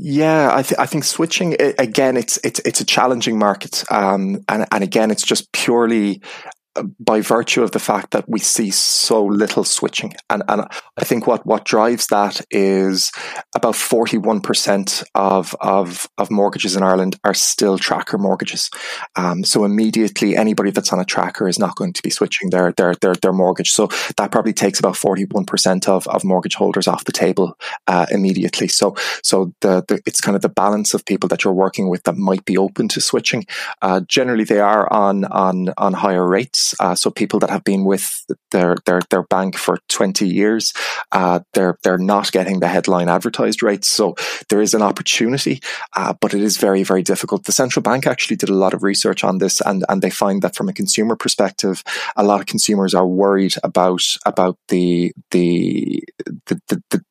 Yeah, 0.00 0.54
I, 0.54 0.62
th- 0.62 0.78
I 0.78 0.86
think 0.86 1.02
switching 1.02 1.56
again, 1.60 2.16
it's 2.16 2.38
it's 2.44 2.60
it's 2.60 2.80
a 2.80 2.84
challenging 2.84 3.36
market, 3.36 3.84
um, 3.90 4.44
and 4.48 4.64
and 4.70 4.84
again, 4.84 5.10
it's 5.10 5.24
just 5.24 5.50
purely 5.52 6.22
by 6.98 7.20
virtue 7.20 7.62
of 7.62 7.72
the 7.72 7.78
fact 7.78 8.10
that 8.12 8.28
we 8.28 8.38
see 8.38 8.70
so 8.70 9.24
little 9.24 9.64
switching. 9.64 10.14
And, 10.30 10.42
and 10.48 10.62
I 10.96 11.04
think 11.04 11.26
what, 11.26 11.44
what 11.46 11.64
drives 11.64 12.06
that 12.08 12.40
is 12.50 13.12
about 13.54 13.74
41% 13.74 15.04
of, 15.14 15.54
of, 15.60 16.08
of 16.18 16.30
mortgages 16.30 16.76
in 16.76 16.82
Ireland 16.82 17.18
are 17.24 17.34
still 17.34 17.78
tracker 17.78 18.18
mortgages. 18.18 18.70
Um, 19.16 19.44
so 19.44 19.64
immediately 19.64 20.36
anybody 20.36 20.70
that's 20.70 20.92
on 20.92 21.00
a 21.00 21.04
tracker 21.04 21.48
is 21.48 21.58
not 21.58 21.76
going 21.76 21.92
to 21.92 22.02
be 22.02 22.10
switching 22.10 22.50
their, 22.50 22.72
their, 22.72 22.94
their, 23.00 23.14
their 23.14 23.32
mortgage. 23.32 23.70
So 23.70 23.88
that 24.16 24.30
probably 24.30 24.52
takes 24.52 24.78
about 24.78 24.94
41% 24.94 25.88
of, 25.88 26.06
of 26.08 26.24
mortgage 26.24 26.54
holders 26.54 26.88
off 26.88 27.04
the 27.04 27.12
table 27.12 27.58
uh, 27.86 28.06
immediately. 28.10 28.68
So, 28.68 28.96
so 29.22 29.52
the, 29.60 29.84
the, 29.88 30.00
it's 30.06 30.20
kind 30.20 30.36
of 30.36 30.42
the 30.42 30.48
balance 30.48 30.94
of 30.94 31.04
people 31.04 31.28
that 31.28 31.44
you're 31.44 31.52
working 31.52 31.88
with 31.88 32.04
that 32.04 32.16
might 32.16 32.44
be 32.44 32.56
open 32.56 32.88
to 32.88 33.00
switching. 33.00 33.46
Uh, 33.82 34.00
generally 34.00 34.44
they 34.44 34.60
are 34.60 34.92
on, 34.92 35.24
on, 35.26 35.72
on 35.76 35.92
higher 35.92 36.26
rates. 36.26 36.67
Uh, 36.80 36.94
so 36.94 37.10
people 37.10 37.38
that 37.40 37.50
have 37.50 37.64
been 37.64 37.84
with 37.84 38.24
their 38.50 38.76
their 38.86 39.00
their 39.10 39.22
bank 39.22 39.56
for 39.56 39.78
twenty 39.88 40.28
years, 40.28 40.72
uh, 41.12 41.40
they're 41.54 41.78
they're 41.82 41.98
not 41.98 42.32
getting 42.32 42.60
the 42.60 42.68
headline 42.68 43.08
advertised 43.08 43.62
rates. 43.62 43.88
So 43.88 44.14
there 44.48 44.60
is 44.60 44.74
an 44.74 44.82
opportunity, 44.82 45.60
uh, 45.96 46.14
but 46.20 46.34
it 46.34 46.42
is 46.42 46.56
very 46.56 46.82
very 46.82 47.02
difficult. 47.02 47.44
The 47.44 47.52
central 47.52 47.82
bank 47.82 48.06
actually 48.06 48.36
did 48.36 48.50
a 48.50 48.54
lot 48.54 48.74
of 48.74 48.82
research 48.82 49.24
on 49.24 49.38
this, 49.38 49.60
and 49.60 49.84
and 49.88 50.02
they 50.02 50.10
find 50.10 50.42
that 50.42 50.56
from 50.56 50.68
a 50.68 50.72
consumer 50.72 51.16
perspective, 51.16 51.82
a 52.16 52.24
lot 52.24 52.40
of 52.40 52.46
consumers 52.46 52.94
are 52.94 53.06
worried 53.06 53.54
about 53.62 54.02
about 54.26 54.56
the 54.68 55.12
the 55.30 56.02
the, 56.46 56.60
the, 56.68 56.82
the 56.90 57.04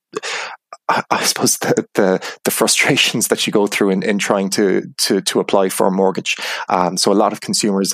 I 0.90 1.24
suppose 1.26 1.58
the, 1.58 1.86
the, 1.96 2.38
the 2.46 2.52
frustrations 2.52 3.28
that 3.28 3.46
you 3.46 3.52
go 3.52 3.68
through 3.68 3.90
in, 3.90 4.04
in 4.04 4.20
trying 4.20 4.50
to 4.52 4.84
to 5.00 5.22
to 5.22 5.40
apply 5.40 5.70
for 5.70 5.88
a 5.88 5.92
mortgage. 5.92 6.38
Um, 6.70 6.96
so 6.98 7.12
a 7.12 7.14
lot 7.14 7.34
of 7.34 7.42
consumers 7.42 7.94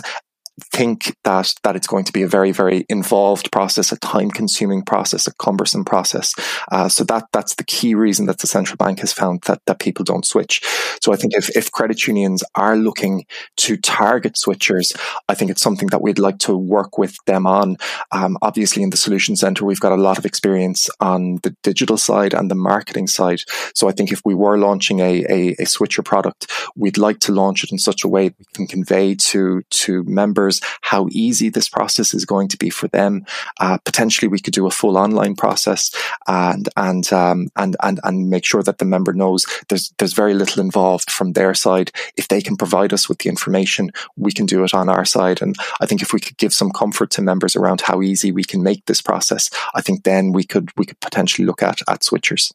think 0.62 1.16
that 1.24 1.54
that 1.64 1.76
it's 1.76 1.88
going 1.88 2.06
to 2.06 2.14
be 2.14 2.22
a 2.22 2.28
very 2.28 2.52
very 2.52 2.86
involved 2.90 3.52
process, 3.52 3.92
a 3.92 3.98
time 3.98 4.30
consuming 4.30 4.84
process, 4.84 5.28
a 5.28 5.34
cumbersome 5.36 5.84
process. 5.84 6.34
Uh, 6.72 6.88
so 6.88 7.04
that 7.04 7.26
that's 7.32 7.56
the 7.56 7.64
key 7.64 7.96
reason 7.96 8.26
that 8.28 8.40
the 8.40 8.48
central 8.48 8.78
bank 8.78 9.00
has 9.00 9.12
found 9.12 9.42
that 9.44 9.62
that 9.66 9.80
people 9.80 10.06
don't 10.06 10.26
switch. 10.26 10.62
So 11.02 11.12
I 11.14 11.16
think 11.16 11.34
if 11.36 11.50
if 11.56 11.72
credit 11.72 12.06
unions 12.08 12.44
are 12.56 12.78
looking 12.78 13.26
to 13.58 13.78
target 13.78 14.36
switchers, 14.36 14.96
I 15.28 15.34
think 15.34 15.50
it's 15.50 15.62
something 15.62 15.90
that 15.90 16.02
we'd 16.02 16.20
like 16.20 16.40
to 16.40 16.56
work 16.56 16.98
with 16.98 17.18
them 17.26 17.48
on. 17.48 17.78
Um, 18.12 18.38
obviously, 18.42 18.84
in 18.84 18.92
the 18.92 18.98
solution 18.98 19.36
center, 19.36 19.66
we've 19.66 19.80
got 19.80 19.92
a 19.92 20.02
lot 20.02 20.18
of 20.18 20.26
experience 20.26 20.90
on 21.00 21.40
the 21.44 21.56
digital 21.64 21.98
side 21.98 22.34
and 22.34 22.50
the 22.50 22.56
marketing 22.56 23.08
side. 23.08 23.42
So 23.74 23.90
I 23.90 23.92
think 23.92 24.12
if 24.12 24.22
we 24.24 24.36
were 24.36 24.58
launching 24.58 25.00
a, 25.00 25.26
a, 25.30 25.56
a 25.60 25.66
switcher 25.66 26.04
product, 26.04 26.52
we'd 26.76 26.98
like 26.98 27.20
to 27.20 27.32
launch 27.32 27.64
it 27.64 27.72
in 27.72 27.80
such 27.80 28.04
a 28.04 28.08
way 28.08 28.30
that 28.30 28.38
we 28.40 28.46
can 28.54 28.68
convey 28.68 29.16
to 29.16 29.64
to 29.70 30.04
members 30.04 30.43
members 30.44 30.62
how 30.82 31.08
easy 31.12 31.50
this 31.50 31.70
process 31.70 32.14
is 32.14 32.26
going 32.26 32.50
to 32.50 32.58
be 32.58 32.70
for 32.70 32.90
them. 32.90 33.26
Uh, 33.60 33.78
potentially, 33.86 34.28
we 34.28 34.40
could 34.40 34.54
do 34.54 34.68
a 34.68 34.72
full 34.72 34.98
online 34.98 35.36
process 35.36 35.92
and 36.28 36.68
and 36.76 37.12
um, 37.14 37.48
and 37.56 37.76
and 37.82 38.00
and 38.04 38.30
make 38.30 38.46
sure 38.46 38.64
that 38.64 38.78
the 38.78 38.86
member 38.86 39.14
knows 39.14 39.46
there's 39.70 39.94
there's 39.98 40.14
very 40.14 40.34
little 40.34 40.62
involved 40.62 41.10
from 41.12 41.34
their 41.34 41.54
side. 41.54 41.92
If 42.18 42.28
they 42.28 42.42
can 42.42 42.58
provide 42.58 42.94
us 42.94 43.08
with 43.08 43.20
the 43.20 43.30
information, 43.30 43.92
we 44.18 44.32
can 44.32 44.46
do 44.46 44.64
it 44.64 44.74
on 44.74 44.90
our 44.90 45.06
side. 45.06 45.42
And 45.42 45.56
I 45.82 45.86
think 45.86 46.02
if 46.02 46.14
we 46.14 46.20
could 46.20 46.38
give 46.38 46.54
some 46.54 46.72
comfort 46.72 47.12
to 47.12 47.22
members 47.22 47.56
around 47.56 47.82
how 47.82 48.02
easy 48.02 48.32
we 48.32 48.44
can 48.44 48.64
make 48.64 48.86
this 48.86 49.02
process, 49.02 49.50
I 49.76 49.82
think 49.82 50.04
then 50.04 50.34
we 50.34 50.44
could 50.44 50.72
we 50.78 50.86
could 50.86 51.00
potentially 51.00 51.46
look 51.46 51.64
at 51.64 51.80
at 51.88 52.02
switchers. 52.02 52.54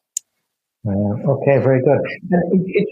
Uh, 0.87 1.31
okay, 1.33 1.57
very 1.59 1.81
good. 1.83 1.99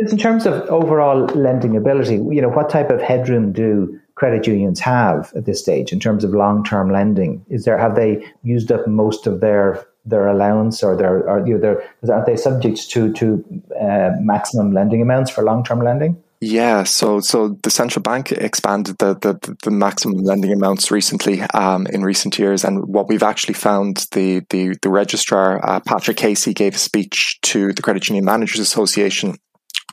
just 0.01 0.11
in 0.11 0.19
terms 0.19 0.45
of 0.45 0.53
overall 0.69 1.25
lending 1.35 1.77
ability, 1.77 2.15
you 2.15 2.41
know, 2.41 2.49
what 2.49 2.69
type 2.69 2.89
of 2.91 3.01
headroom 3.01 3.53
do 3.53 3.97
credit 4.17 4.47
unions 4.47 4.79
have 4.79 5.31
at 5.35 5.45
this 5.45 5.61
stage 5.61 5.93
in 5.93 5.99
terms 5.99 6.23
of 6.23 6.31
long-term 6.31 6.91
lending? 6.91 7.45
Is 7.49 7.65
there 7.65 7.77
have 7.77 7.95
they 7.95 8.25
used 8.43 8.71
up 8.71 8.87
most 8.87 9.27
of 9.27 9.39
their 9.39 9.85
their 10.05 10.27
allowance, 10.27 10.83
or 10.83 10.95
their 10.95 11.29
are 11.29 11.45
you 11.47 11.57
know, 11.57 11.79
are 12.09 12.25
they 12.25 12.35
subject 12.35 12.89
to 12.91 13.13
to 13.13 13.43
uh, 13.79 14.11
maximum 14.19 14.71
lending 14.71 15.01
amounts 15.01 15.29
for 15.31 15.43
long-term 15.43 15.81
lending? 15.81 16.21
Yeah, 16.39 16.83
so 16.83 17.19
so 17.19 17.57
the 17.63 17.69
central 17.69 18.01
bank 18.01 18.31
expanded 18.31 18.97
the 18.97 19.13
the, 19.15 19.57
the 19.63 19.71
maximum 19.71 20.17
lending 20.23 20.51
amounts 20.51 20.91
recently 20.91 21.41
um, 21.53 21.87
in 21.87 22.03
recent 22.03 22.39
years, 22.39 22.63
and 22.63 22.85
what 22.87 23.07
we've 23.07 23.23
actually 23.31 23.55
found 23.55 24.07
the 24.11 24.41
the 24.49 24.75
the 24.81 24.89
registrar 24.89 25.63
uh, 25.63 25.79
Patrick 25.79 26.17
Casey 26.17 26.53
gave 26.53 26.75
a 26.75 26.79
speech 26.79 27.39
to 27.41 27.73
the 27.73 27.81
Credit 27.81 28.07
Union 28.09 28.25
Managers 28.25 28.59
Association 28.59 29.35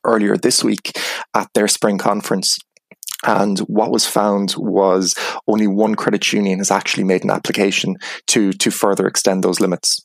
earlier 0.05 0.37
this 0.37 0.63
week 0.63 0.93
at 1.35 1.49
their 1.55 1.69
spring 1.69 1.99
conference, 1.99 2.59
and 3.25 3.59
what 3.61 3.91
was 3.91 4.07
found 4.07 4.55
was 4.57 5.15
only 5.49 5.67
one 5.67 5.95
credit 5.95 6.33
union 6.33 6.59
has 6.59 6.71
actually 6.71 7.05
made 7.05 7.25
an 7.25 7.31
application 7.31 7.97
to, 8.29 8.53
to 8.53 8.71
further 8.71 9.07
extend 9.07 9.43
those 9.43 9.61
limits. 9.61 10.05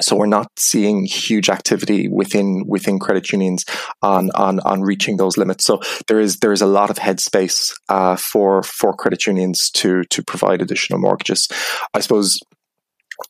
So 0.00 0.16
we're 0.16 0.26
not 0.26 0.48
seeing 0.58 1.04
huge 1.04 1.50
activity 1.50 2.08
within 2.08 2.64
within 2.66 2.98
credit 2.98 3.32
unions 3.32 3.66
on 4.00 4.30
on 4.30 4.58
on 4.60 4.80
reaching 4.80 5.18
those 5.18 5.36
limits. 5.36 5.64
So 5.64 5.80
there 6.08 6.20
is 6.20 6.38
there 6.38 6.52
is 6.52 6.62
a 6.62 6.66
lot 6.66 6.88
of 6.88 6.98
headspace 6.98 7.72
uh, 7.90 8.16
for 8.16 8.62
for 8.62 8.94
credit 8.94 9.26
unions 9.26 9.70
to 9.72 10.04
to 10.04 10.22
provide 10.22 10.62
additional 10.62 11.00
mortgages. 11.00 11.48
I 11.92 12.00
suppose 12.00 12.38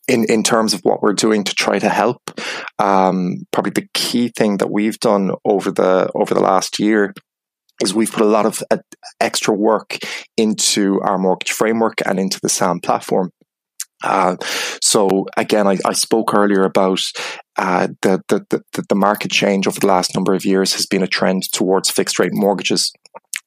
in, 0.07 0.25
in 0.31 0.45
terms 0.45 0.73
of 0.73 0.81
what 0.83 1.03
we're 1.03 1.13
doing 1.13 1.43
to 1.43 1.55
try 1.55 1.81
to 1.81 1.89
help, 1.89 2.21
um, 2.79 3.39
probably 3.51 3.73
the 3.73 3.89
key 3.93 4.29
thing 4.29 4.59
that 4.59 4.71
we've 4.71 5.01
done 5.01 5.33
over 5.45 5.73
the 5.73 6.11
over 6.15 6.35
the 6.35 6.41
last 6.41 6.79
year 6.79 7.13
is 7.83 7.95
we've 7.95 8.13
put 8.13 8.23
a 8.23 8.27
lot 8.27 8.47
of 8.47 8.63
uh, 8.71 8.79
extra 9.21 9.55
work 9.55 9.99
into 10.37 11.01
our 11.03 11.19
mortgage 11.19 11.53
framework 11.53 12.01
and 12.07 12.19
into 12.19 12.41
the 12.41 12.49
SAM 12.49 12.81
platform. 12.81 13.33
Uh, 14.03 14.37
so 14.81 15.27
again, 15.37 15.67
I, 15.67 15.77
I, 15.85 15.93
spoke 15.93 16.33
earlier 16.33 16.63
about 16.63 17.01
uh, 17.59 17.89
the, 18.01 18.23
the, 18.29 18.47
the, 18.73 18.83
the 18.89 18.95
market 18.95 19.31
change 19.31 19.67
over 19.67 19.79
the 19.79 19.87
last 19.87 20.15
number 20.15 20.33
of 20.33 20.47
years 20.47 20.73
has 20.73 20.87
been 20.87 21.03
a 21.03 21.07
trend 21.07 21.53
towards 21.53 21.91
fixed 21.91 22.19
rate 22.19 22.33
mortgages. 22.33 22.93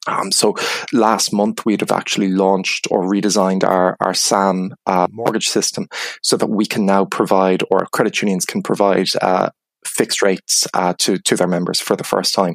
Um, 0.06 0.30
so 0.30 0.54
last 0.92 1.32
month 1.32 1.64
we'd 1.66 1.80
have 1.80 1.90
actually 1.90 2.28
launched 2.28 2.86
or 2.90 3.02
redesigned 3.02 3.64
our, 3.64 3.96
our 4.00 4.14
SAM 4.14 4.74
uh, 4.86 5.08
mortgage 5.10 5.48
system 5.48 5.88
so 6.22 6.36
that 6.36 6.50
we 6.50 6.66
can 6.66 6.86
now 6.86 7.04
provide 7.04 7.64
or 7.70 7.86
credit 7.86 8.22
unions 8.22 8.44
can 8.44 8.62
provide 8.62 9.08
uh, 9.20 9.48
fixed 9.84 10.22
rates 10.22 10.68
uh, 10.74 10.94
to, 10.98 11.18
to 11.18 11.36
their 11.36 11.48
members 11.48 11.80
for 11.80 11.96
the 11.96 12.04
first 12.04 12.32
time 12.32 12.54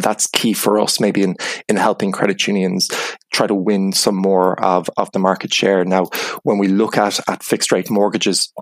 that's 0.00 0.26
key 0.26 0.52
for 0.52 0.80
us 0.80 1.00
maybe 1.00 1.22
in, 1.22 1.36
in 1.68 1.76
helping 1.76 2.12
credit 2.12 2.46
unions 2.46 2.88
try 3.32 3.46
to 3.46 3.54
win 3.54 3.92
some 3.92 4.16
more 4.16 4.62
of, 4.62 4.88
of 4.96 5.10
the 5.12 5.18
market 5.18 5.52
share. 5.52 5.84
Now, 5.84 6.06
when 6.42 6.58
we 6.58 6.68
look 6.68 6.96
at, 6.96 7.18
at 7.28 7.42
fixed 7.42 7.72
rate 7.72 7.90
mortgages, 7.90 8.52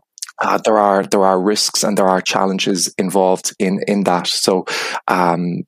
uh, 0.43 0.59
there 0.65 0.79
are 0.79 1.05
there 1.05 1.25
are 1.25 1.41
risks 1.41 1.85
and 1.85 1.99
there 1.99 2.09
are 2.09 2.23
challenges 2.23 2.93
involved 2.97 3.55
in 3.59 3.81
in 3.87 4.05
that. 4.05 4.27
So, 4.27 4.65
um, 5.07 5.65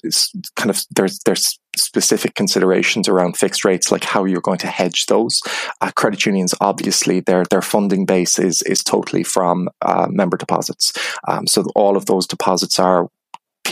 kind 0.57 0.71
of 0.71 0.81
there's 0.91 1.21
there's 1.27 1.59
specific 1.77 2.35
considerations 2.35 3.09
around 3.09 3.37
fixed 3.37 3.65
rates, 3.65 3.93
like 3.93 4.05
how 4.05 4.25
you're 4.25 4.41
going 4.41 4.59
to 4.59 4.67
hedge 4.67 5.07
those. 5.07 5.41
Uh, 5.81 5.91
credit 5.95 6.25
unions, 6.25 6.55
obviously, 6.61 7.21
their 7.21 7.45
their 7.45 7.63
funding 7.63 8.07
base 8.07 8.39
is 8.39 8.63
is 8.63 8.83
totally 8.83 9.23
from 9.23 9.69
uh, 9.83 10.07
member 10.09 10.39
deposits. 10.39 10.93
Um, 11.29 11.47
so 11.47 11.65
all 11.75 11.97
of 11.97 12.07
those 12.07 12.27
deposits 12.27 12.79
are 12.79 13.09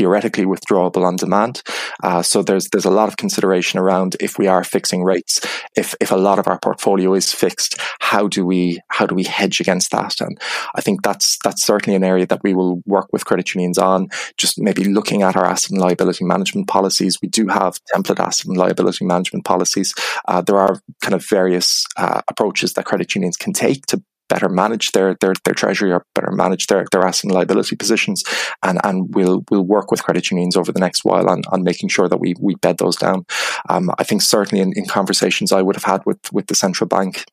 theoretically 0.00 0.46
withdrawable 0.46 1.04
on 1.04 1.16
demand. 1.16 1.62
Uh, 2.02 2.22
so 2.22 2.42
there's 2.42 2.68
there's 2.70 2.86
a 2.86 2.96
lot 3.00 3.08
of 3.08 3.18
consideration 3.18 3.78
around 3.78 4.16
if 4.18 4.38
we 4.38 4.46
are 4.46 4.64
fixing 4.64 5.04
rates, 5.04 5.40
if 5.76 5.94
if 6.00 6.10
a 6.10 6.22
lot 6.28 6.38
of 6.38 6.48
our 6.48 6.58
portfolio 6.58 7.12
is 7.12 7.32
fixed, 7.44 7.78
how 8.00 8.26
do 8.26 8.46
we 8.46 8.80
how 8.88 9.04
do 9.04 9.14
we 9.14 9.24
hedge 9.24 9.60
against 9.60 9.90
that? 9.90 10.14
And 10.22 10.40
I 10.74 10.80
think 10.80 11.02
that's 11.02 11.38
that's 11.44 11.62
certainly 11.62 11.96
an 11.96 12.04
area 12.12 12.26
that 12.26 12.42
we 12.42 12.54
will 12.54 12.80
work 12.86 13.08
with 13.12 13.26
credit 13.26 13.54
unions 13.54 13.76
on. 13.76 14.08
Just 14.38 14.58
maybe 14.58 14.84
looking 14.84 15.20
at 15.22 15.36
our 15.36 15.44
asset 15.44 15.72
and 15.72 15.80
liability 15.80 16.24
management 16.24 16.66
policies. 16.66 17.18
We 17.20 17.28
do 17.28 17.48
have 17.48 17.78
template 17.94 18.24
asset 18.26 18.46
and 18.46 18.56
liability 18.56 19.04
management 19.04 19.44
policies. 19.44 19.94
Uh, 20.26 20.40
there 20.40 20.58
are 20.58 20.80
kind 21.02 21.14
of 21.14 21.26
various 21.28 21.84
uh, 21.98 22.22
approaches 22.28 22.72
that 22.72 22.86
credit 22.86 23.14
unions 23.14 23.36
can 23.36 23.52
take 23.52 23.84
to 23.86 24.02
better 24.30 24.48
manage 24.48 24.92
their 24.92 25.16
their, 25.20 25.34
their 25.44 25.54
treasury 25.54 25.92
or 25.92 26.06
better 26.14 26.32
manage 26.32 26.68
their, 26.68 26.86
their 26.92 27.04
asset 27.06 27.24
and 27.24 27.34
liability 27.34 27.76
positions. 27.76 28.24
And 28.62 28.80
and 28.84 29.14
we'll 29.14 29.44
we'll 29.50 29.66
work 29.66 29.90
with 29.90 30.02
credit 30.02 30.30
unions 30.30 30.56
over 30.56 30.72
the 30.72 30.80
next 30.80 31.04
while 31.04 31.28
on, 31.28 31.42
on 31.52 31.62
making 31.62 31.90
sure 31.90 32.08
that 32.08 32.20
we 32.20 32.34
we 32.40 32.54
bed 32.54 32.78
those 32.78 32.96
down. 32.96 33.26
Um, 33.68 33.90
I 33.98 34.04
think 34.04 34.22
certainly 34.22 34.62
in, 34.62 34.72
in 34.74 34.86
conversations 34.86 35.52
I 35.52 35.62
would 35.62 35.76
have 35.76 35.84
had 35.84 36.06
with 36.06 36.20
with 36.32 36.46
the 36.46 36.54
central 36.54 36.88
bank 36.88 37.24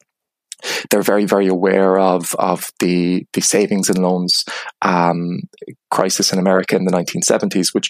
they're 0.89 1.02
very, 1.02 1.26
very 1.26 1.48
aware 1.48 2.00
of 2.00 2.34
of 2.36 2.72
the 2.80 3.26
the 3.34 3.41
savings 3.41 3.89
and 3.89 4.00
loans 4.00 4.46
um, 4.82 5.41
crisis 5.89 6.34
in 6.34 6.39
America 6.39 6.76
in 6.76 6.86
the 6.86 6.91
1970s. 6.91 7.74
Which 7.74 7.89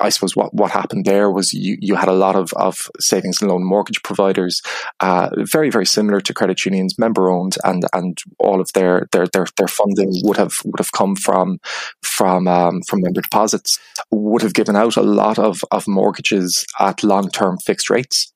I 0.00 0.08
suppose 0.08 0.34
what, 0.34 0.52
what 0.52 0.70
happened 0.70 1.04
there 1.04 1.30
was 1.30 1.52
you 1.52 1.76
you 1.80 1.94
had 1.94 2.08
a 2.08 2.12
lot 2.12 2.36
of, 2.36 2.52
of 2.54 2.90
savings 2.98 3.40
and 3.40 3.50
loan 3.50 3.64
mortgage 3.64 4.02
providers, 4.02 4.60
uh, 5.00 5.30
very 5.38 5.70
very 5.70 5.86
similar 5.86 6.20
to 6.20 6.34
credit 6.34 6.64
unions, 6.64 6.98
member 6.98 7.30
owned, 7.30 7.56
and 7.64 7.84
and 7.92 8.18
all 8.38 8.60
of 8.60 8.72
their 8.74 9.06
their 9.12 9.26
their, 9.28 9.46
their 9.56 9.68
funding 9.68 10.10
would 10.24 10.36
have 10.36 10.58
would 10.64 10.80
have 10.80 10.92
come 10.92 11.14
from 11.16 11.58
from 12.02 12.48
um, 12.48 12.82
from 12.82 13.02
member 13.02 13.20
deposits. 13.20 13.78
Would 14.10 14.42
have 14.42 14.54
given 14.54 14.76
out 14.76 14.96
a 14.96 15.02
lot 15.02 15.38
of 15.38 15.64
of 15.70 15.86
mortgages 15.86 16.66
at 16.80 17.04
long 17.04 17.30
term 17.30 17.58
fixed 17.58 17.90
rates 17.90 18.33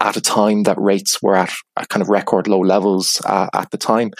at 0.00 0.16
a 0.16 0.20
time 0.20 0.62
that 0.64 0.80
rates 0.80 1.20
were 1.22 1.34
at 1.34 1.50
kind 1.88 2.02
of 2.02 2.08
record 2.08 2.46
low 2.46 2.60
levels 2.60 3.20
uh, 3.26 3.48
at 3.52 3.70
the 3.70 3.78
time, 3.78 4.12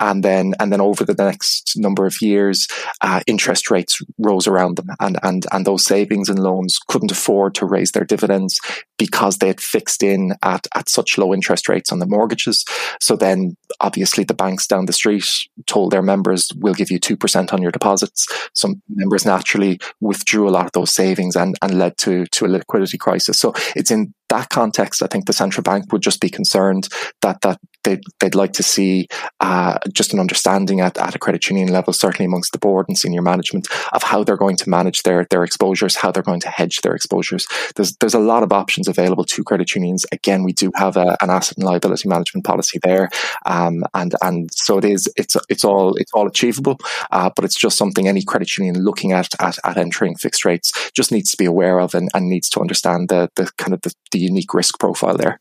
and 0.00 0.22
then 0.22 0.54
and 0.60 0.72
then 0.72 0.80
over 0.80 1.04
the 1.04 1.14
next 1.14 1.76
number 1.76 2.06
of 2.06 2.20
years, 2.20 2.68
uh, 3.00 3.20
interest 3.26 3.70
rates 3.70 4.02
rose 4.18 4.46
around 4.46 4.76
them, 4.76 4.88
and 5.00 5.18
and 5.22 5.46
and 5.52 5.66
those 5.66 5.84
savings 5.84 6.28
and 6.28 6.38
loans 6.38 6.78
couldn't 6.88 7.12
afford 7.12 7.54
to 7.54 7.66
raise 7.66 7.92
their 7.92 8.04
dividends 8.04 8.60
because 8.98 9.38
they 9.38 9.48
had 9.48 9.60
fixed 9.60 10.02
in 10.02 10.34
at 10.42 10.66
at 10.74 10.88
such 10.88 11.18
low 11.18 11.32
interest 11.32 11.68
rates 11.68 11.92
on 11.92 11.98
the 11.98 12.06
mortgages. 12.06 12.64
So 13.00 13.16
then, 13.16 13.56
obviously, 13.80 14.24
the 14.24 14.34
banks 14.34 14.66
down 14.66 14.86
the 14.86 14.92
street 14.92 15.26
told 15.66 15.92
their 15.92 16.02
members, 16.02 16.52
"We'll 16.56 16.74
give 16.74 16.90
you 16.90 16.98
two 16.98 17.16
percent 17.16 17.52
on 17.52 17.62
your 17.62 17.72
deposits." 17.72 18.26
Some 18.52 18.82
members 18.88 19.24
naturally 19.24 19.80
withdrew 20.00 20.48
a 20.48 20.50
lot 20.50 20.66
of 20.66 20.72
those 20.72 20.92
savings 20.92 21.36
and 21.36 21.56
and 21.62 21.78
led 21.78 21.96
to 21.98 22.26
to 22.26 22.46
a 22.46 22.48
liquidity 22.48 22.98
crisis. 22.98 23.38
So 23.38 23.54
it's 23.74 23.90
in 23.90 24.12
that 24.28 24.48
context, 24.48 25.02
I 25.02 25.06
think 25.06 25.26
the 25.26 25.32
central 25.32 25.62
bank 25.62 25.92
would 25.92 26.02
just 26.02 26.20
be 26.20 26.28
concerned 26.28 26.88
that 27.22 27.40
that 27.42 27.58
they'd, 27.86 28.02
they'd 28.20 28.34
like 28.34 28.52
to 28.54 28.62
see 28.62 29.08
uh, 29.40 29.78
just 29.92 30.12
an 30.12 30.20
understanding 30.20 30.80
at, 30.80 30.98
at 30.98 31.14
a 31.14 31.18
credit 31.18 31.48
union 31.48 31.68
level, 31.68 31.92
certainly 31.92 32.26
amongst 32.26 32.52
the 32.52 32.58
board 32.58 32.86
and 32.88 32.98
senior 32.98 33.22
management, 33.22 33.68
of 33.92 34.02
how 34.02 34.22
they're 34.24 34.36
going 34.36 34.56
to 34.56 34.68
manage 34.68 35.02
their 35.02 35.26
their 35.30 35.44
exposures, 35.44 35.96
how 35.96 36.10
they're 36.10 36.22
going 36.22 36.40
to 36.40 36.48
hedge 36.48 36.80
their 36.82 36.94
exposures. 36.94 37.46
There's 37.76 37.96
there's 37.96 38.14
a 38.14 38.18
lot 38.18 38.42
of 38.42 38.52
options 38.52 38.88
available 38.88 39.24
to 39.24 39.44
credit 39.44 39.74
unions. 39.74 40.04
Again, 40.12 40.42
we 40.42 40.52
do 40.52 40.70
have 40.74 40.96
a, 40.96 41.16
an 41.22 41.30
asset 41.30 41.56
and 41.56 41.66
liability 41.66 42.08
management 42.08 42.44
policy 42.44 42.78
there, 42.82 43.08
um, 43.46 43.84
and 43.94 44.14
and 44.22 44.52
so 44.52 44.78
it 44.78 44.84
is. 44.84 45.08
It's 45.16 45.36
it's 45.48 45.64
all 45.64 45.94
it's 45.96 46.12
all 46.12 46.26
achievable, 46.26 46.78
uh, 47.10 47.30
but 47.34 47.44
it's 47.44 47.58
just 47.58 47.78
something 47.78 48.08
any 48.08 48.22
credit 48.22 48.58
union 48.58 48.84
looking 48.84 49.12
at 49.12 49.28
at, 49.40 49.58
at 49.64 49.76
entering 49.76 50.16
fixed 50.16 50.44
rates 50.44 50.90
just 50.92 51.12
needs 51.12 51.30
to 51.30 51.36
be 51.36 51.44
aware 51.44 51.78
of 51.78 51.94
and, 51.94 52.10
and 52.14 52.28
needs 52.28 52.48
to 52.50 52.60
understand 52.60 53.08
the 53.08 53.30
the 53.36 53.50
kind 53.58 53.72
of 53.72 53.80
the, 53.82 53.94
the 54.10 54.18
unique 54.18 54.52
risk 54.52 54.78
profile 54.80 55.16
there. 55.16 55.40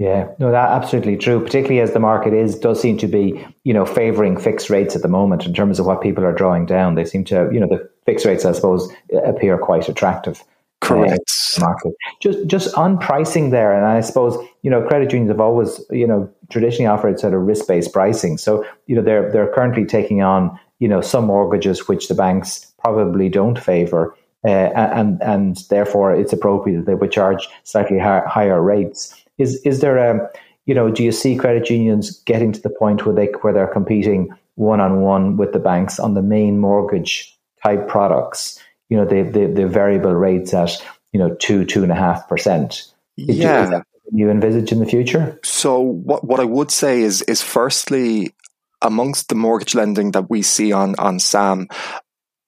Yeah, 0.00 0.28
no, 0.38 0.50
that 0.50 0.70
absolutely 0.70 1.18
true. 1.18 1.44
Particularly 1.44 1.80
as 1.80 1.92
the 1.92 2.00
market 2.00 2.32
is 2.32 2.58
does 2.58 2.80
seem 2.80 2.96
to 2.98 3.06
be, 3.06 3.46
you 3.64 3.74
know, 3.74 3.84
favouring 3.84 4.38
fixed 4.38 4.70
rates 4.70 4.96
at 4.96 5.02
the 5.02 5.08
moment 5.08 5.44
in 5.44 5.52
terms 5.52 5.78
of 5.78 5.84
what 5.84 6.00
people 6.00 6.24
are 6.24 6.32
drawing 6.32 6.64
down. 6.64 6.94
They 6.94 7.04
seem 7.04 7.22
to, 7.26 7.50
you 7.52 7.60
know, 7.60 7.66
the 7.68 7.86
fixed 8.06 8.24
rates, 8.24 8.46
I 8.46 8.52
suppose, 8.52 8.90
appear 9.26 9.58
quite 9.58 9.90
attractive. 9.90 10.42
Correct. 10.80 11.30
Uh, 11.58 11.60
market. 11.60 11.92
Just 12.20 12.46
just 12.46 12.74
on 12.76 12.96
pricing 12.96 13.50
there, 13.50 13.76
and 13.76 13.84
I 13.84 14.00
suppose 14.00 14.38
you 14.62 14.70
know 14.70 14.80
credit 14.88 15.12
unions 15.12 15.30
have 15.30 15.40
always 15.40 15.78
you 15.90 16.06
know 16.06 16.30
traditionally 16.48 16.86
offered 16.86 17.20
sort 17.20 17.34
of 17.34 17.42
risk 17.42 17.66
based 17.68 17.92
pricing. 17.92 18.38
So 18.38 18.64
you 18.86 18.96
know 18.96 19.02
they're 19.02 19.30
they're 19.30 19.52
currently 19.52 19.84
taking 19.84 20.22
on 20.22 20.58
you 20.78 20.88
know 20.88 21.02
some 21.02 21.26
mortgages 21.26 21.88
which 21.88 22.08
the 22.08 22.14
banks 22.14 22.72
probably 22.78 23.28
don't 23.28 23.58
favour. 23.58 24.16
Uh, 24.42 24.72
and 24.72 25.22
and 25.22 25.58
therefore 25.68 26.14
it's 26.14 26.32
appropriate 26.32 26.78
that 26.78 26.86
they 26.86 26.94
would 26.94 27.12
charge 27.12 27.46
slightly 27.64 27.98
higher, 27.98 28.24
higher 28.26 28.62
rates. 28.62 29.19
Is 29.40 29.60
is 29.64 29.80
there 29.80 29.96
a 29.96 30.30
you 30.66 30.74
know 30.74 30.90
do 30.90 31.02
you 31.02 31.12
see 31.12 31.36
credit 31.36 31.70
unions 31.70 32.20
getting 32.24 32.52
to 32.52 32.60
the 32.60 32.70
point 32.70 33.04
where 33.04 33.14
they 33.14 33.26
where 33.40 33.52
they're 33.52 33.66
competing 33.66 34.28
one 34.54 34.80
on 34.80 35.00
one 35.00 35.36
with 35.36 35.52
the 35.52 35.58
banks 35.58 35.98
on 35.98 36.14
the 36.14 36.22
main 36.22 36.58
mortgage 36.58 37.36
type 37.62 37.88
products? 37.88 38.58
You 38.88 38.96
know 38.98 39.04
the 39.04 39.22
the, 39.22 39.46
the 39.46 39.66
variable 39.66 40.14
rates 40.14 40.52
at 40.54 40.84
you 41.12 41.18
know 41.18 41.34
two 41.36 41.64
two 41.64 41.82
and 41.82 41.92
a 41.92 41.96
half 41.96 42.28
percent. 42.28 42.92
Yeah. 43.16 43.70
You, 43.70 43.82
you 44.12 44.30
envisage 44.30 44.72
in 44.72 44.80
the 44.80 44.86
future? 44.86 45.38
So 45.44 45.80
what 45.80 46.24
what 46.24 46.40
I 46.40 46.44
would 46.44 46.70
say 46.70 47.02
is 47.02 47.22
is 47.22 47.42
firstly 47.42 48.34
amongst 48.82 49.28
the 49.28 49.34
mortgage 49.34 49.74
lending 49.74 50.12
that 50.12 50.30
we 50.30 50.42
see 50.42 50.72
on 50.72 50.94
on 50.98 51.18
SAM, 51.18 51.68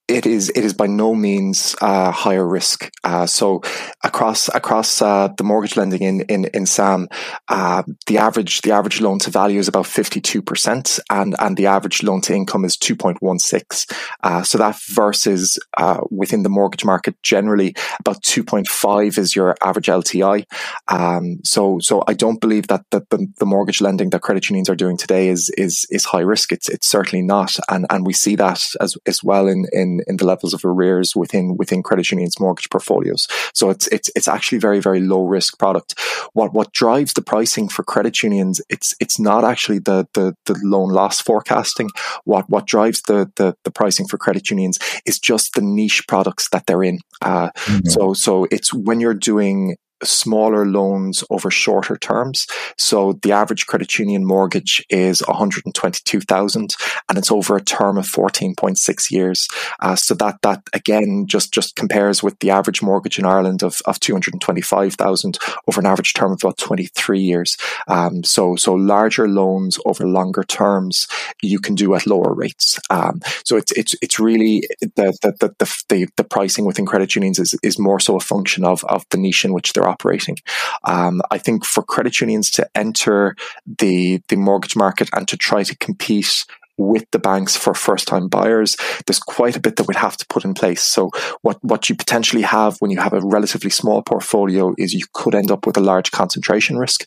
it 0.08 0.26
is 0.26 0.50
it 0.50 0.64
is 0.64 0.74
by 0.74 0.86
no 0.86 1.14
means 1.14 1.76
uh, 1.80 2.10
higher 2.10 2.46
risk. 2.46 2.90
Uh, 3.04 3.26
so 3.26 3.62
across 4.02 4.48
across 4.48 5.00
uh, 5.00 5.28
the 5.36 5.44
mortgage 5.44 5.76
lending 5.76 6.02
in 6.02 6.20
in, 6.22 6.44
in 6.46 6.66
SAM, 6.66 7.08
uh, 7.48 7.82
the 8.06 8.18
average 8.18 8.62
the 8.62 8.72
average 8.72 9.00
loan 9.00 9.18
to 9.20 9.30
value 9.30 9.60
is 9.60 9.68
about 9.68 9.86
fifty 9.86 10.20
two 10.20 10.42
percent, 10.42 10.98
and 11.08 11.36
and 11.38 11.56
the 11.56 11.66
average 11.66 12.02
loan 12.02 12.20
to 12.22 12.34
income 12.34 12.64
is 12.64 12.76
two 12.76 12.96
point 12.96 13.22
one 13.22 13.38
six. 13.38 13.86
Uh, 14.22 14.42
so 14.42 14.58
that 14.58 14.76
versus 14.88 15.58
uh, 15.78 16.00
within 16.10 16.42
the 16.42 16.48
mortgage 16.48 16.84
market 16.84 17.14
generally 17.22 17.74
about 18.00 18.22
two 18.22 18.42
point 18.42 18.66
five 18.66 19.18
is 19.18 19.36
your 19.36 19.54
average 19.62 19.86
LTI. 19.86 20.44
Um, 20.88 21.38
so 21.44 21.78
so 21.78 22.02
I 22.08 22.14
don't 22.14 22.40
believe 22.40 22.66
that 22.66 22.84
the, 22.90 23.06
the, 23.10 23.26
the 23.38 23.46
mortgage 23.46 23.80
lending 23.80 24.10
that 24.10 24.22
credit 24.22 24.48
unions 24.50 24.68
are 24.68 24.76
doing 24.76 24.96
today 24.96 25.28
is 25.28 25.48
is 25.56 25.86
is 25.90 26.04
high 26.04 26.20
risk. 26.20 26.52
It's 26.52 26.68
it's 26.68 26.88
certainly 26.88 27.24
not, 27.24 27.54
and 27.68 27.86
and 27.88 28.04
we 28.04 28.12
see 28.12 28.34
that 28.36 28.68
as 28.80 28.96
as 29.06 29.22
well 29.22 29.46
in 29.46 29.66
in 29.72 30.01
in 30.06 30.16
the 30.16 30.26
levels 30.26 30.54
of 30.54 30.64
arrears 30.64 31.14
within 31.16 31.56
within 31.56 31.82
credit 31.82 32.10
unions' 32.10 32.40
mortgage 32.40 32.70
portfolios. 32.70 33.26
So 33.54 33.70
it's 33.70 33.86
it's 33.88 34.10
it's 34.14 34.28
actually 34.28 34.58
very 34.58 34.80
very 34.80 35.00
low 35.00 35.24
risk 35.24 35.58
product. 35.58 35.98
What 36.32 36.52
what 36.52 36.72
drives 36.72 37.12
the 37.12 37.22
pricing 37.22 37.68
for 37.68 37.82
credit 37.82 38.22
unions? 38.22 38.60
It's 38.68 38.94
it's 39.00 39.18
not 39.18 39.44
actually 39.44 39.80
the 39.80 40.06
the, 40.14 40.36
the 40.46 40.58
loan 40.62 40.90
loss 40.90 41.20
forecasting. 41.20 41.90
What 42.24 42.48
what 42.48 42.66
drives 42.66 43.02
the, 43.02 43.30
the 43.36 43.56
the 43.64 43.70
pricing 43.70 44.06
for 44.06 44.18
credit 44.18 44.50
unions 44.50 44.78
is 45.06 45.18
just 45.18 45.54
the 45.54 45.62
niche 45.62 46.06
products 46.06 46.48
that 46.50 46.66
they're 46.66 46.82
in. 46.82 47.00
Uh, 47.20 47.50
mm-hmm. 47.50 47.88
So 47.88 48.14
so 48.14 48.46
it's 48.50 48.72
when 48.72 49.00
you're 49.00 49.14
doing 49.14 49.76
smaller 50.04 50.66
loans 50.66 51.24
over 51.30 51.50
shorter 51.50 51.96
terms. 51.96 52.46
So 52.76 53.14
the 53.22 53.32
average 53.32 53.66
credit 53.66 53.98
union 53.98 54.24
mortgage 54.24 54.84
is 54.90 55.20
122,000 55.26 56.74
and 57.08 57.18
it's 57.18 57.30
over 57.30 57.56
a 57.56 57.62
term 57.62 57.98
of 57.98 58.06
14.6 58.06 59.10
years. 59.10 59.48
Uh, 59.80 59.96
so 59.96 60.14
that, 60.14 60.40
that 60.42 60.62
again 60.72 61.26
just, 61.26 61.52
just 61.52 61.76
compares 61.76 62.22
with 62.22 62.38
the 62.40 62.50
average 62.50 62.82
mortgage 62.82 63.18
in 63.18 63.24
Ireland 63.24 63.62
of, 63.62 63.80
of 63.86 64.00
225,000 64.00 65.38
over 65.66 65.80
an 65.80 65.86
average 65.86 66.14
term 66.14 66.32
of 66.32 66.40
about 66.42 66.58
23 66.58 67.20
years. 67.20 67.56
Um, 67.88 68.24
so, 68.24 68.56
so 68.56 68.74
larger 68.74 69.28
loans 69.28 69.78
over 69.86 70.06
longer 70.06 70.44
terms 70.44 71.06
you 71.42 71.58
can 71.58 71.74
do 71.74 71.94
at 71.94 72.06
lower 72.06 72.34
rates. 72.34 72.78
Um, 72.90 73.20
so 73.44 73.56
it's, 73.56 73.72
it's, 73.72 73.94
it's 74.02 74.18
really 74.18 74.62
the, 74.80 75.16
the, 75.22 75.54
the, 75.58 75.84
the, 75.88 76.08
the 76.16 76.24
pricing 76.24 76.64
within 76.64 76.86
credit 76.86 77.14
unions 77.14 77.38
is, 77.38 77.54
is 77.62 77.78
more 77.78 78.00
so 78.00 78.16
a 78.16 78.20
function 78.20 78.64
of, 78.64 78.84
of 78.84 79.04
the 79.10 79.16
niche 79.16 79.44
in 79.44 79.52
which 79.52 79.72
they're 79.72 79.88
operating. 79.92 80.37
Um, 80.85 81.22
I 81.31 81.38
think 81.38 81.64
for 81.64 81.83
credit 81.83 82.20
unions 82.20 82.50
to 82.52 82.68
enter 82.74 83.37
the 83.78 84.20
the 84.28 84.37
mortgage 84.37 84.76
market 84.76 85.09
and 85.12 85.28
to 85.28 85.37
try 85.37 85.62
to 85.62 85.76
compete 85.76 86.44
with 86.78 87.05
the 87.12 87.18
banks 87.18 87.57
for 87.57 87.74
first 87.74 88.09
time 88.09 88.28
buyers, 88.28 88.76
there's 89.07 89.18
quite 89.18 89.57
a 89.57 89.61
bit 89.61 89.76
that 89.76 89.87
we'd 89.87 89.96
have 89.96 90.16
to 90.16 90.26
put 90.26 90.44
in 90.44 90.55
place. 90.55 90.83
So 90.83 91.11
what, 91.42 91.62
what 91.62 91.88
you 91.88 91.94
potentially 91.94 92.42
have 92.42 92.76
when 92.78 92.90
you 92.90 93.00
have 93.00 93.12
a 93.12 93.20
relatively 93.20 93.70
small 93.70 94.02
portfolio 94.02 94.74
is 94.78 94.94
you 94.94 95.05
could 95.12 95.35
end 95.35 95.50
up 95.50 95.66
with 95.66 95.76
a 95.76 95.81
large 95.81 96.11
concentration 96.11 96.78
risk. 96.78 97.07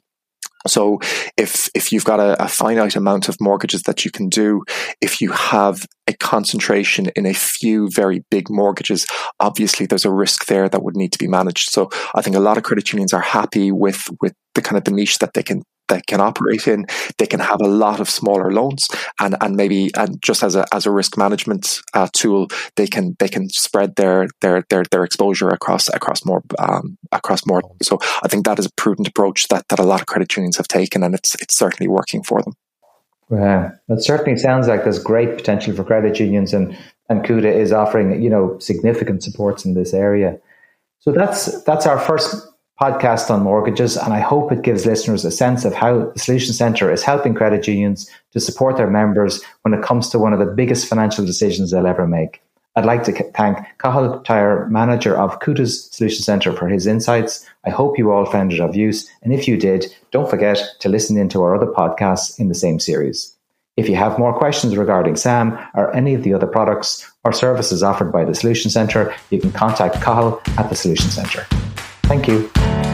So 0.68 1.00
if 1.38 1.70
if 1.76 1.92
you've 1.92 2.06
got 2.06 2.20
a, 2.20 2.42
a, 2.44 2.48
finite 2.48 2.96
amount 2.96 3.30
of 3.30 3.38
mortgages 3.40 3.84
that 3.84 4.06
you 4.06 4.12
can 4.12 4.30
do, 4.30 4.64
if 5.02 5.22
you 5.22 5.32
have 5.32 5.86
a 6.08 6.14
concentration 6.14 7.08
in 7.16 7.26
a 7.26 7.34
few 7.34 7.90
very 7.90 8.24
big 8.32 8.50
mortgages, 8.50 9.06
obviously 9.40 9.86
there's 9.86 10.06
a 10.06 10.12
risk 10.12 10.46
there 10.46 10.70
that 10.70 10.84
would 10.84 10.96
need 10.96 11.12
to 11.12 11.20
be 11.20 11.28
managed. 11.28 11.70
So 11.70 11.90
I 12.14 12.22
think 12.22 12.36
a 12.36 12.40
lot 12.40 12.58
of 12.58 12.64
credit 12.64 12.92
unions 12.92 13.14
are 13.14 13.22
happy 13.22 13.72
with 13.72 14.08
with 14.22 14.34
the 14.54 14.62
kind 14.62 14.78
of 14.78 14.86
the 14.86 14.92
niche 14.92 15.20
that 15.20 15.34
they 15.34 15.44
can 15.44 15.64
they 15.88 16.02
can 16.02 16.22
operate 16.22 16.68
in. 16.68 16.86
They 17.18 17.28
can 17.28 17.40
have 17.40 17.62
a 17.62 17.68
lot 17.68 18.00
of 18.00 18.10
smaller 18.10 18.52
loans, 18.52 18.88
and 19.20 19.36
and 19.42 19.56
maybe 19.56 19.92
and 19.96 20.22
just 20.22 20.44
as 20.44 20.56
a 20.56 20.66
as 20.74 20.86
a 20.86 20.92
risk 20.92 21.18
management 21.18 21.82
uh, 21.94 22.08
tool, 22.14 22.48
they 22.76 22.88
can 22.88 23.16
they 23.20 23.28
can 23.28 23.50
spread 23.50 23.96
their 23.96 24.28
their 24.42 24.66
their 24.70 24.84
their 24.92 25.04
exposure 25.04 25.50
across 25.50 25.88
across 25.90 26.26
more 26.26 26.44
um, 26.60 26.98
across 27.12 27.46
more. 27.46 27.62
So 27.82 28.00
I 28.24 28.28
think 28.28 28.46
that 28.46 28.60
is 28.60 28.66
a 28.66 28.74
prudent 28.74 29.08
approach 29.08 29.48
that 29.50 29.68
that 29.70 29.80
a 29.80 29.84
lot 29.84 30.02
of 30.02 30.08
credit 30.08 30.36
unions 30.36 30.58
have 30.58 30.68
taken, 30.68 31.04
and 31.04 31.16
it's 31.16 31.36
it's 31.36 31.58
certainly 31.58 31.88
working 31.88 32.24
for 32.24 32.42
them. 32.42 32.54
Yeah, 33.32 33.72
it 33.90 34.04
certainly 34.04 34.38
sounds 34.38 34.68
like 34.68 34.84
there's 34.84 35.00
great 35.00 35.36
potential 35.36 35.76
for 35.76 35.84
credit 35.84 36.20
unions, 36.20 36.54
and 36.54 36.78
and 37.10 37.24
Cuda 37.24 37.54
is 37.54 37.72
offering 37.72 38.22
you 38.22 38.30
know 38.30 38.58
significant 38.60 39.24
supports 39.24 39.66
in 39.66 39.74
this 39.74 39.94
area. 39.94 40.40
So 41.00 41.12
that's 41.12 41.64
that's 41.64 41.86
our 41.86 42.00
first 42.00 42.48
podcast 42.80 43.30
on 43.30 43.44
mortgages, 43.44 43.96
and 43.96 44.14
I 44.14 44.20
hope 44.20 44.52
it 44.52 44.62
gives 44.62 44.86
listeners 44.86 45.24
a 45.24 45.32
sense 45.32 45.64
of 45.64 45.74
how 45.74 46.12
the 46.12 46.20
Solution 46.20 46.54
Centre 46.54 46.92
is 46.92 47.04
helping 47.04 47.34
credit 47.34 47.68
unions 47.68 48.10
to 48.32 48.40
support 48.40 48.76
their 48.76 48.90
members 48.90 49.42
when 49.62 49.74
it 49.74 49.84
comes 49.84 50.10
to 50.10 50.20
one 50.20 50.34
of 50.34 50.40
the 50.40 50.46
biggest 50.46 50.88
financial 50.88 51.26
decisions 51.26 51.72
they'll 51.72 51.88
ever 51.88 52.06
make. 52.06 52.42
I'd 52.76 52.86
like 52.86 53.04
to 53.04 53.14
thank 53.32 53.58
Cathal 53.78 54.20
Tyre, 54.24 54.68
manager 54.70 55.18
of 55.18 55.40
Cuda's 55.40 55.90
Solution 55.92 56.22
Centre, 56.22 56.52
for 56.52 56.68
his 56.68 56.86
insights. 56.86 57.46
I 57.66 57.70
hope 57.70 57.98
you 57.98 58.12
all 58.12 58.26
found 58.26 58.52
it 58.52 58.60
of 58.60 58.76
use, 58.76 59.10
and 59.24 59.34
if 59.34 59.48
you 59.48 59.56
did, 59.56 59.86
don't 60.12 60.30
forget 60.30 60.62
to 60.80 60.90
listen 60.90 61.18
into 61.18 61.42
our 61.44 61.56
other 61.56 61.72
podcasts 61.72 62.38
in 62.38 62.50
the 62.50 62.56
same 62.56 62.82
series. 62.82 63.34
If 63.78 63.88
you 63.88 63.96
have 63.96 64.20
more 64.20 64.38
questions 64.38 64.76
regarding 64.76 65.16
SAM 65.16 65.58
or 65.74 65.94
any 65.96 66.14
of 66.14 66.24
the 66.24 66.34
other 66.34 66.48
products 66.48 67.10
or 67.24 67.32
services 67.32 67.84
offered 67.84 68.12
by 68.12 68.26
the 68.26 68.36
Solution 68.36 68.70
Centre, 68.70 69.16
you 69.30 69.40
can 69.40 69.54
contact 69.54 70.02
Cathal 70.02 70.42
at 70.58 70.70
the 70.70 70.76
Solution 70.76 71.10
Centre. 71.10 71.46
Thank 72.08 72.28
you. 72.28 72.85